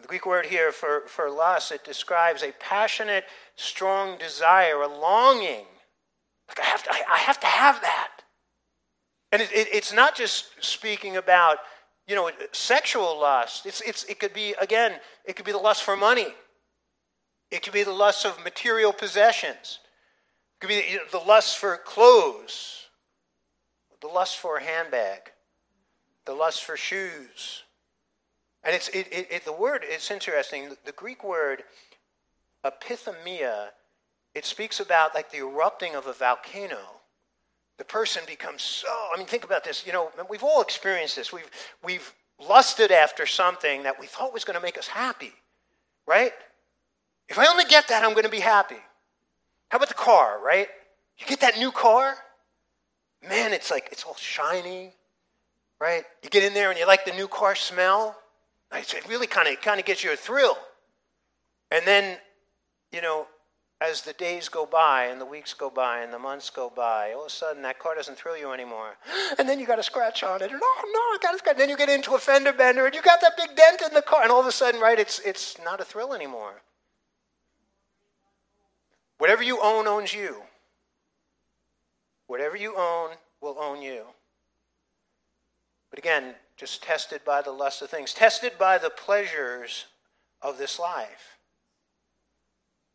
[0.00, 3.24] The Greek word here for, for lust, it describes a passionate,
[3.56, 5.66] strong desire, a longing.
[6.48, 8.22] Like, I have to, I, I have, to have that.
[9.32, 11.58] And it, it, it's not just speaking about,
[12.08, 13.66] you know, sexual lust.
[13.66, 14.94] It's, it's, it could be, again,
[15.24, 16.34] it could be the lust for money.
[17.50, 19.80] It could be the lust of material possessions.
[20.56, 22.86] It could be the, you know, the lust for clothes,
[24.00, 25.30] the lust for a handbag,
[26.24, 27.64] the lust for shoes,
[28.62, 30.76] and it's, it, it, it, the word, it's interesting.
[30.84, 31.64] The Greek word
[32.64, 33.68] epithumia,
[34.34, 36.78] it speaks about like the erupting of a volcano.
[37.78, 39.86] The person becomes so, I mean, think about this.
[39.86, 41.32] You know, we've all experienced this.
[41.32, 41.50] We've,
[41.82, 45.32] we've lusted after something that we thought was going to make us happy,
[46.06, 46.32] right?
[47.28, 48.76] If I only get that, I'm going to be happy.
[49.70, 50.68] How about the car, right?
[51.18, 52.16] You get that new car,
[53.26, 54.92] man, it's like, it's all shiny,
[55.80, 56.04] right?
[56.22, 58.19] You get in there and you like the new car smell.
[58.72, 60.56] It really kind of kind of gets you a thrill.
[61.70, 62.18] And then,
[62.92, 63.26] you know,
[63.80, 67.12] as the days go by and the weeks go by and the months go by,
[67.12, 68.96] all of a sudden that car doesn't thrill you anymore.
[69.38, 71.56] And then you got a scratch on it, and oh no, I got a scratch.
[71.56, 74.02] Then you get into a fender bender, and you got that big dent in the
[74.02, 76.60] car, and all of a sudden, right, it's it's not a thrill anymore.
[79.18, 80.42] Whatever you own owns you.
[82.26, 83.10] Whatever you own
[83.40, 84.04] will own you.
[85.90, 89.86] But again, just tested by the lust of things, tested by the pleasures
[90.42, 91.38] of this life.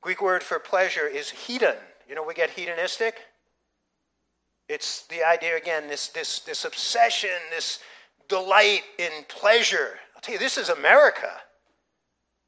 [0.01, 1.75] Greek word for pleasure is hedon.
[2.07, 3.15] You know, we get hedonistic.
[4.69, 7.79] It's the idea again, this this this obsession, this
[8.29, 9.97] delight in pleasure.
[10.15, 11.31] I'll tell you, this is America.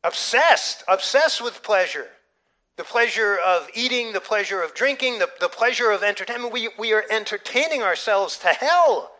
[0.04, 2.08] Obsessed, obsessed with pleasure.
[2.76, 6.54] The pleasure of eating, the pleasure of drinking, the, the pleasure of entertainment.
[6.54, 9.17] We, we are entertaining ourselves to hell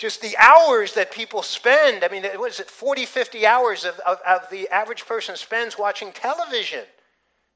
[0.00, 2.02] just the hours that people spend.
[2.02, 5.76] I mean, what is it, 40, 50 hours of, of, of the average person spends
[5.76, 6.84] watching television.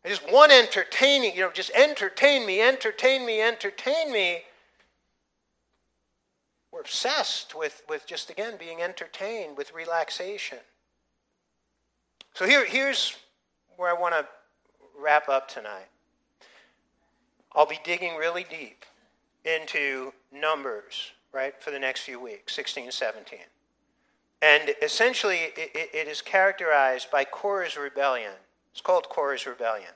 [0.06, 4.42] Just one entertaining, you know, just entertain me, entertain me, entertain me.
[6.70, 10.58] We're obsessed with, with just, again, being entertained, with relaxation.
[12.34, 13.16] So here, here's
[13.78, 14.26] where I want to
[15.00, 15.88] wrap up tonight,
[17.52, 18.84] I'll be digging really deep
[19.46, 23.40] into Numbers, right, for the next few weeks, 16, 17.
[24.40, 28.32] And essentially, it, it is characterized by Korah's rebellion.
[28.72, 29.90] It's called Korah's rebellion.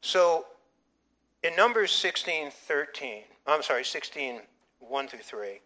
[0.00, 0.46] So,
[1.42, 4.40] in Numbers 16, 13, I'm sorry, 16,
[4.80, 5.60] 1 through 3.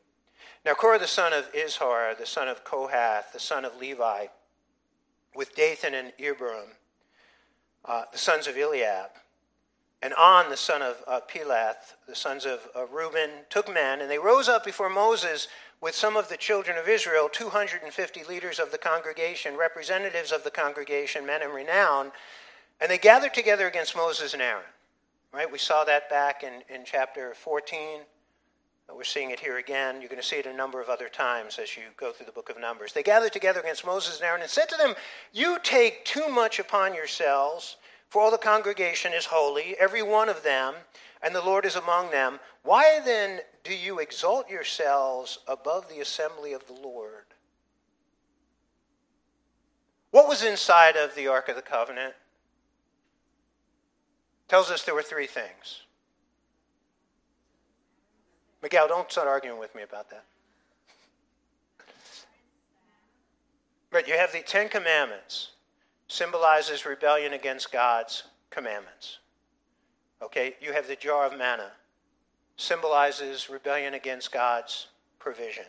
[0.64, 4.26] Now, Korah, the son of Izhar, the son of Kohath, the son of Levi,
[5.34, 6.70] with Dathan and Abiram,
[7.84, 9.10] uh, the sons of Eliab,
[10.06, 14.08] and On, the son of uh, Peleth, the sons of uh, Reuben, took men, and
[14.08, 15.48] they rose up before Moses
[15.80, 20.50] with some of the children of Israel, 250 leaders of the congregation, representatives of the
[20.50, 22.12] congregation, men of renown,
[22.80, 24.62] and they gathered together against Moses and Aaron.
[25.32, 25.50] Right?
[25.50, 28.02] We saw that back in, in chapter 14.
[28.94, 30.00] We're seeing it here again.
[30.00, 32.32] You're going to see it a number of other times as you go through the
[32.32, 32.92] book of Numbers.
[32.92, 34.94] They gathered together against Moses and Aaron and said to them,
[35.32, 37.76] You take too much upon yourselves,
[38.08, 40.74] for all the congregation is holy, every one of them,
[41.22, 42.38] and the Lord is among them.
[42.62, 47.24] Why then do you exalt yourselves above the assembly of the Lord?
[50.10, 52.14] What was inside of the Ark of the Covenant?
[54.48, 55.82] Tells us there were three things.
[58.62, 60.24] Miguel, don't start arguing with me about that.
[63.90, 65.50] But you have the Ten Commandments,
[66.08, 69.18] symbolizes rebellion against God's commandments.
[70.22, 71.72] Okay, you have the jar of manna,
[72.56, 74.88] symbolizes rebellion against God's
[75.18, 75.64] provision.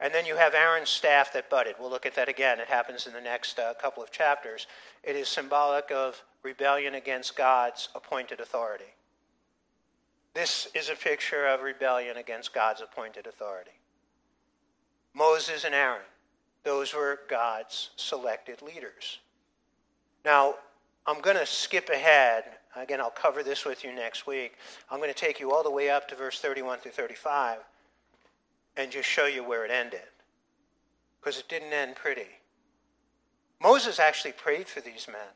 [0.00, 1.74] And then you have Aaron's staff that budded.
[1.78, 2.58] We'll look at that again.
[2.58, 4.66] It happens in the next uh, couple of chapters.
[5.04, 8.94] It is symbolic of rebellion against God's appointed authority.
[10.32, 13.72] This is a picture of rebellion against God's appointed authority.
[15.12, 16.06] Moses and Aaron,
[16.64, 19.18] those were God's selected leaders.
[20.24, 20.54] Now,
[21.06, 22.44] I'm going to skip ahead.
[22.76, 24.54] Again, I'll cover this with you next week.
[24.90, 27.58] I'm going to take you all the way up to verse 31 through 35
[28.76, 30.00] and just show you where it ended.
[31.20, 32.28] Because it didn't end pretty.
[33.62, 35.34] Moses actually prayed for these men.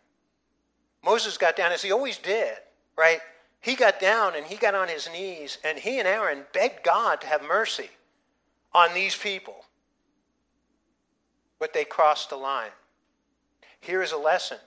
[1.05, 2.57] Moses got down, as he always did,
[2.97, 3.21] right?
[3.61, 7.21] He got down and he got on his knees, and he and Aaron begged God
[7.21, 7.91] to have mercy
[8.73, 9.65] on these people.
[11.59, 12.71] But they crossed the line.
[13.81, 14.59] Here is a lesson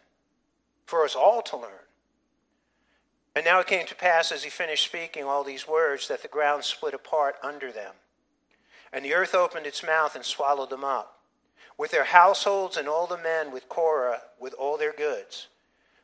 [0.88, 1.86] for us all to learn.
[3.36, 6.28] And now it came to pass as he finished speaking all these words that the
[6.28, 7.94] ground split apart under them.
[8.92, 11.20] And the earth opened its mouth and swallowed them up,
[11.78, 15.50] with their households and all the men with Korah, with all their goods.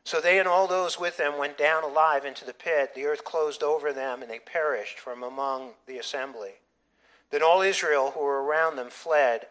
[0.04, 2.94] So they and all those with them went down alive into the pit.
[2.94, 6.52] The earth closed over them, and they perished from among the assembly.
[7.30, 9.46] Then all Israel who were around them fled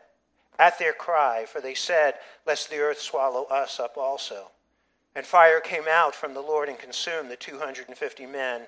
[0.59, 2.13] at their cry, for they said,
[2.45, 4.51] Lest the earth swallow us up also.
[5.16, 8.61] And fire came out from the Lord and consumed the 250 men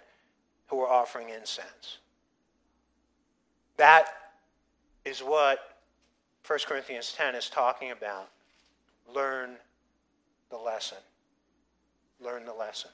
[0.67, 1.99] who were offering incense.
[3.77, 4.07] That
[5.03, 5.59] is what
[6.47, 8.29] 1 Corinthians 10 is talking about.
[9.13, 9.55] Learn
[10.49, 10.97] the lesson.
[12.19, 12.91] Learn the lesson.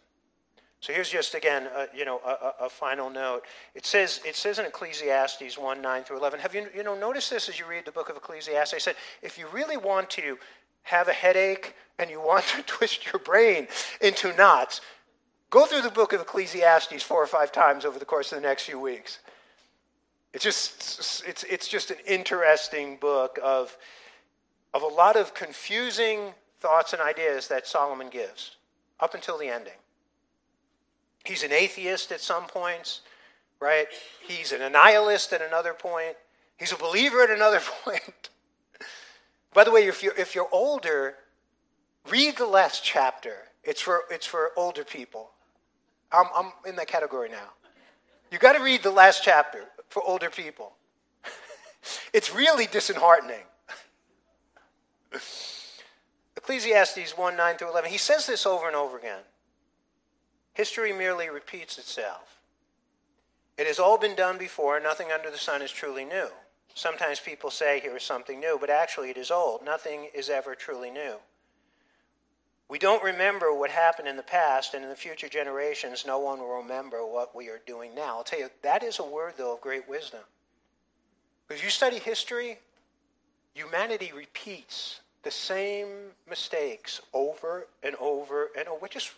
[0.82, 3.44] So here's just again, uh, you know, a, a, final note.
[3.76, 6.40] It says it says in Ecclesiastes one nine through eleven.
[6.40, 8.74] Have you you know noticed this as you read the book of Ecclesiastes?
[8.74, 10.40] I said if you really want to
[10.84, 13.68] have a headache and you want to twist your brain
[14.02, 14.82] into knots,
[15.50, 18.48] go through the book of Ecclesiastes four or five times over the course of the
[18.48, 19.20] next few weeks.
[20.34, 23.78] It's just, it's, it's just an interesting book of,
[24.74, 28.56] of a lot of confusing thoughts and ideas that Solomon gives
[29.00, 29.74] up until the ending.
[31.26, 33.02] He's an atheist at some points,
[33.60, 33.88] right?
[34.22, 36.16] He's an nihilist at another point.
[36.58, 38.30] He's a believer at another point.
[39.54, 41.16] By the way, if you're, if you're older,
[42.10, 43.36] read the last chapter.
[43.64, 45.32] It's for, it's for older people.
[46.12, 47.50] I'm, I'm in that category now.
[48.32, 50.74] You've got to read the last chapter for older people.
[52.14, 53.44] it's really disheartening.
[56.38, 57.92] Ecclesiastes 1 9 through 11.
[57.92, 59.22] He says this over and over again.
[60.54, 62.40] History merely repeats itself.
[63.58, 66.30] It has all been done before, nothing under the sun is truly new.
[66.74, 69.64] Sometimes people say here is something new, but actually it is old.
[69.64, 71.16] Nothing is ever truly new.
[72.70, 76.40] We don't remember what happened in the past, and in the future generations, no one
[76.40, 78.18] will remember what we are doing now.
[78.18, 80.22] I'll tell you, that is a word, though, of great wisdom.
[81.48, 82.60] Because you study history,
[83.54, 85.88] humanity repeats the same
[86.30, 88.88] mistakes over and over and over.
[88.88, 89.12] Just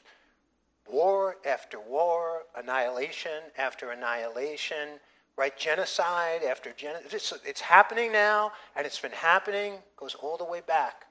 [0.91, 4.99] war after war, annihilation after annihilation,
[5.37, 5.57] right?
[5.57, 7.13] Genocide after genocide.
[7.13, 11.05] It's, it's happening now, and it's been happening, goes all the way back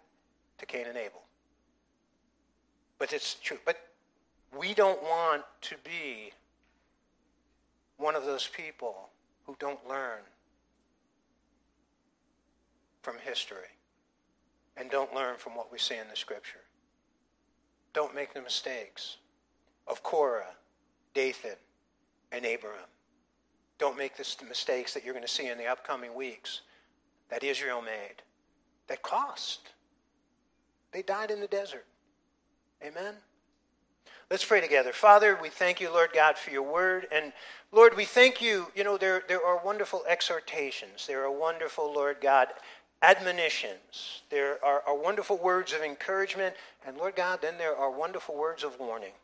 [0.58, 1.22] to Cain and Abel.
[2.98, 3.58] But it's true.
[3.64, 3.78] But
[4.56, 6.32] we don't want to be
[7.96, 9.08] one of those people
[9.46, 10.20] who don't learn
[13.02, 13.58] from history
[14.76, 16.60] and don't learn from what we see in the scripture.
[17.92, 19.16] Don't make the mistakes
[19.86, 20.54] of Korah,
[21.14, 21.56] Dathan,
[22.30, 22.91] and Abiram.
[23.82, 26.60] Don't make the mistakes that you're going to see in the upcoming weeks
[27.30, 28.22] that Israel made
[28.86, 29.70] that cost.
[30.92, 31.84] They died in the desert.
[32.80, 33.14] Amen?
[34.30, 34.92] Let's pray together.
[34.92, 37.08] Father, we thank you, Lord God, for your word.
[37.10, 37.32] And
[37.72, 38.68] Lord, we thank you.
[38.76, 41.08] You know, there, there are wonderful exhortations.
[41.08, 42.46] There are wonderful, Lord God,
[43.02, 44.22] admonitions.
[44.30, 46.54] There are, are wonderful words of encouragement.
[46.86, 49.14] And Lord God, then there are wonderful words of warning.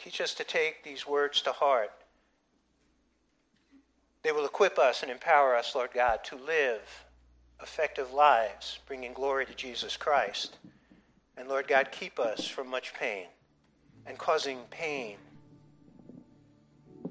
[0.00, 1.92] Teach us to take these words to heart.
[4.22, 6.80] They will equip us and empower us, Lord God, to live
[7.62, 10.56] effective lives, bringing glory to Jesus Christ.
[11.36, 13.26] And Lord God, keep us from much pain
[14.06, 15.16] and causing pain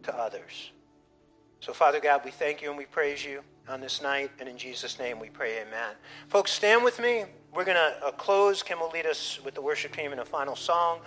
[0.03, 0.71] to others.
[1.59, 4.31] So, Father God, we thank you and we praise you on this night.
[4.39, 5.95] And in Jesus' name we pray, amen.
[6.27, 7.25] Folks, stand with me.
[7.53, 8.61] We're going to uh, close.
[8.61, 10.99] Kim will lead us with the worship team in a final song.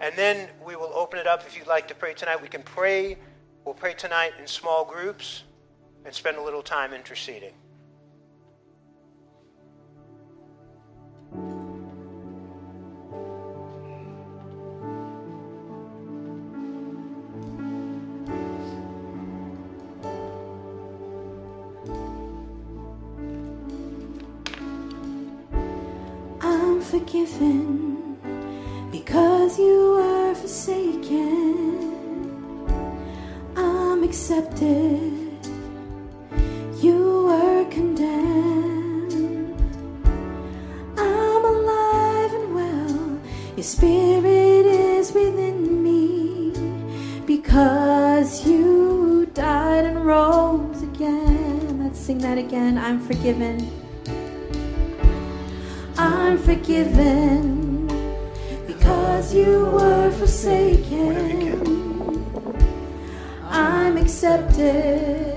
[0.00, 1.44] And then we will open it up.
[1.46, 3.18] If you'd like to pray tonight, we can pray.
[3.64, 5.42] We'll pray tonight in small groups
[6.04, 7.52] and spend a little time interceding.
[52.88, 53.70] I'm forgiven.
[55.98, 57.86] I'm forgiven
[58.66, 61.52] because you were forsaken.
[63.50, 65.27] I'm accepted.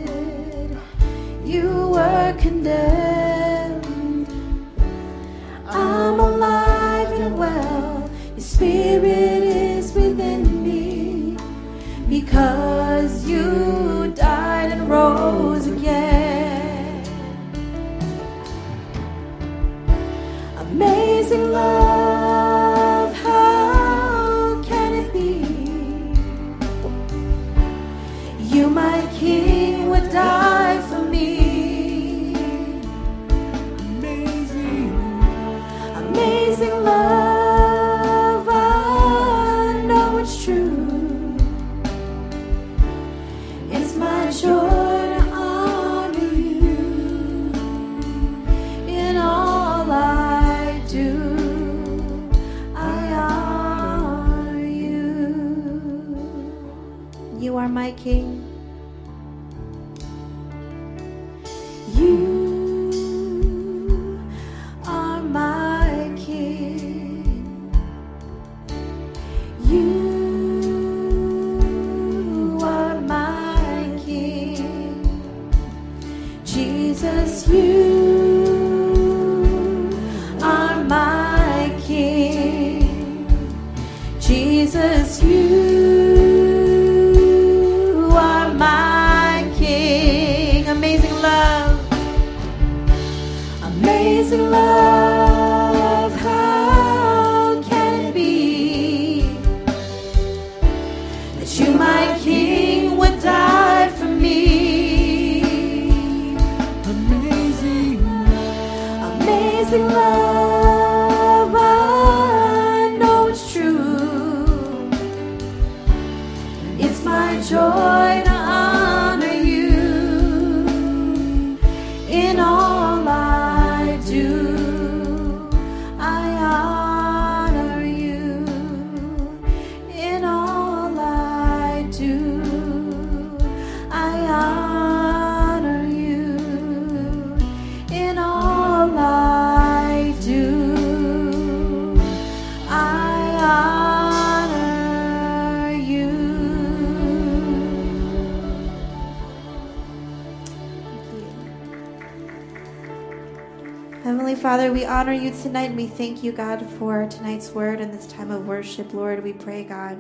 [154.62, 158.06] Father, we honor you tonight and we thank you, God, for tonight's word and this
[158.06, 158.94] time of worship.
[158.94, 159.98] Lord, we pray, God,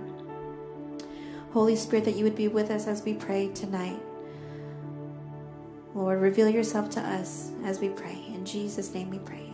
[1.51, 3.99] Holy Spirit, that you would be with us as we pray tonight.
[5.95, 8.23] Lord, reveal yourself to us as we pray.
[8.27, 9.50] In Jesus' name we pray.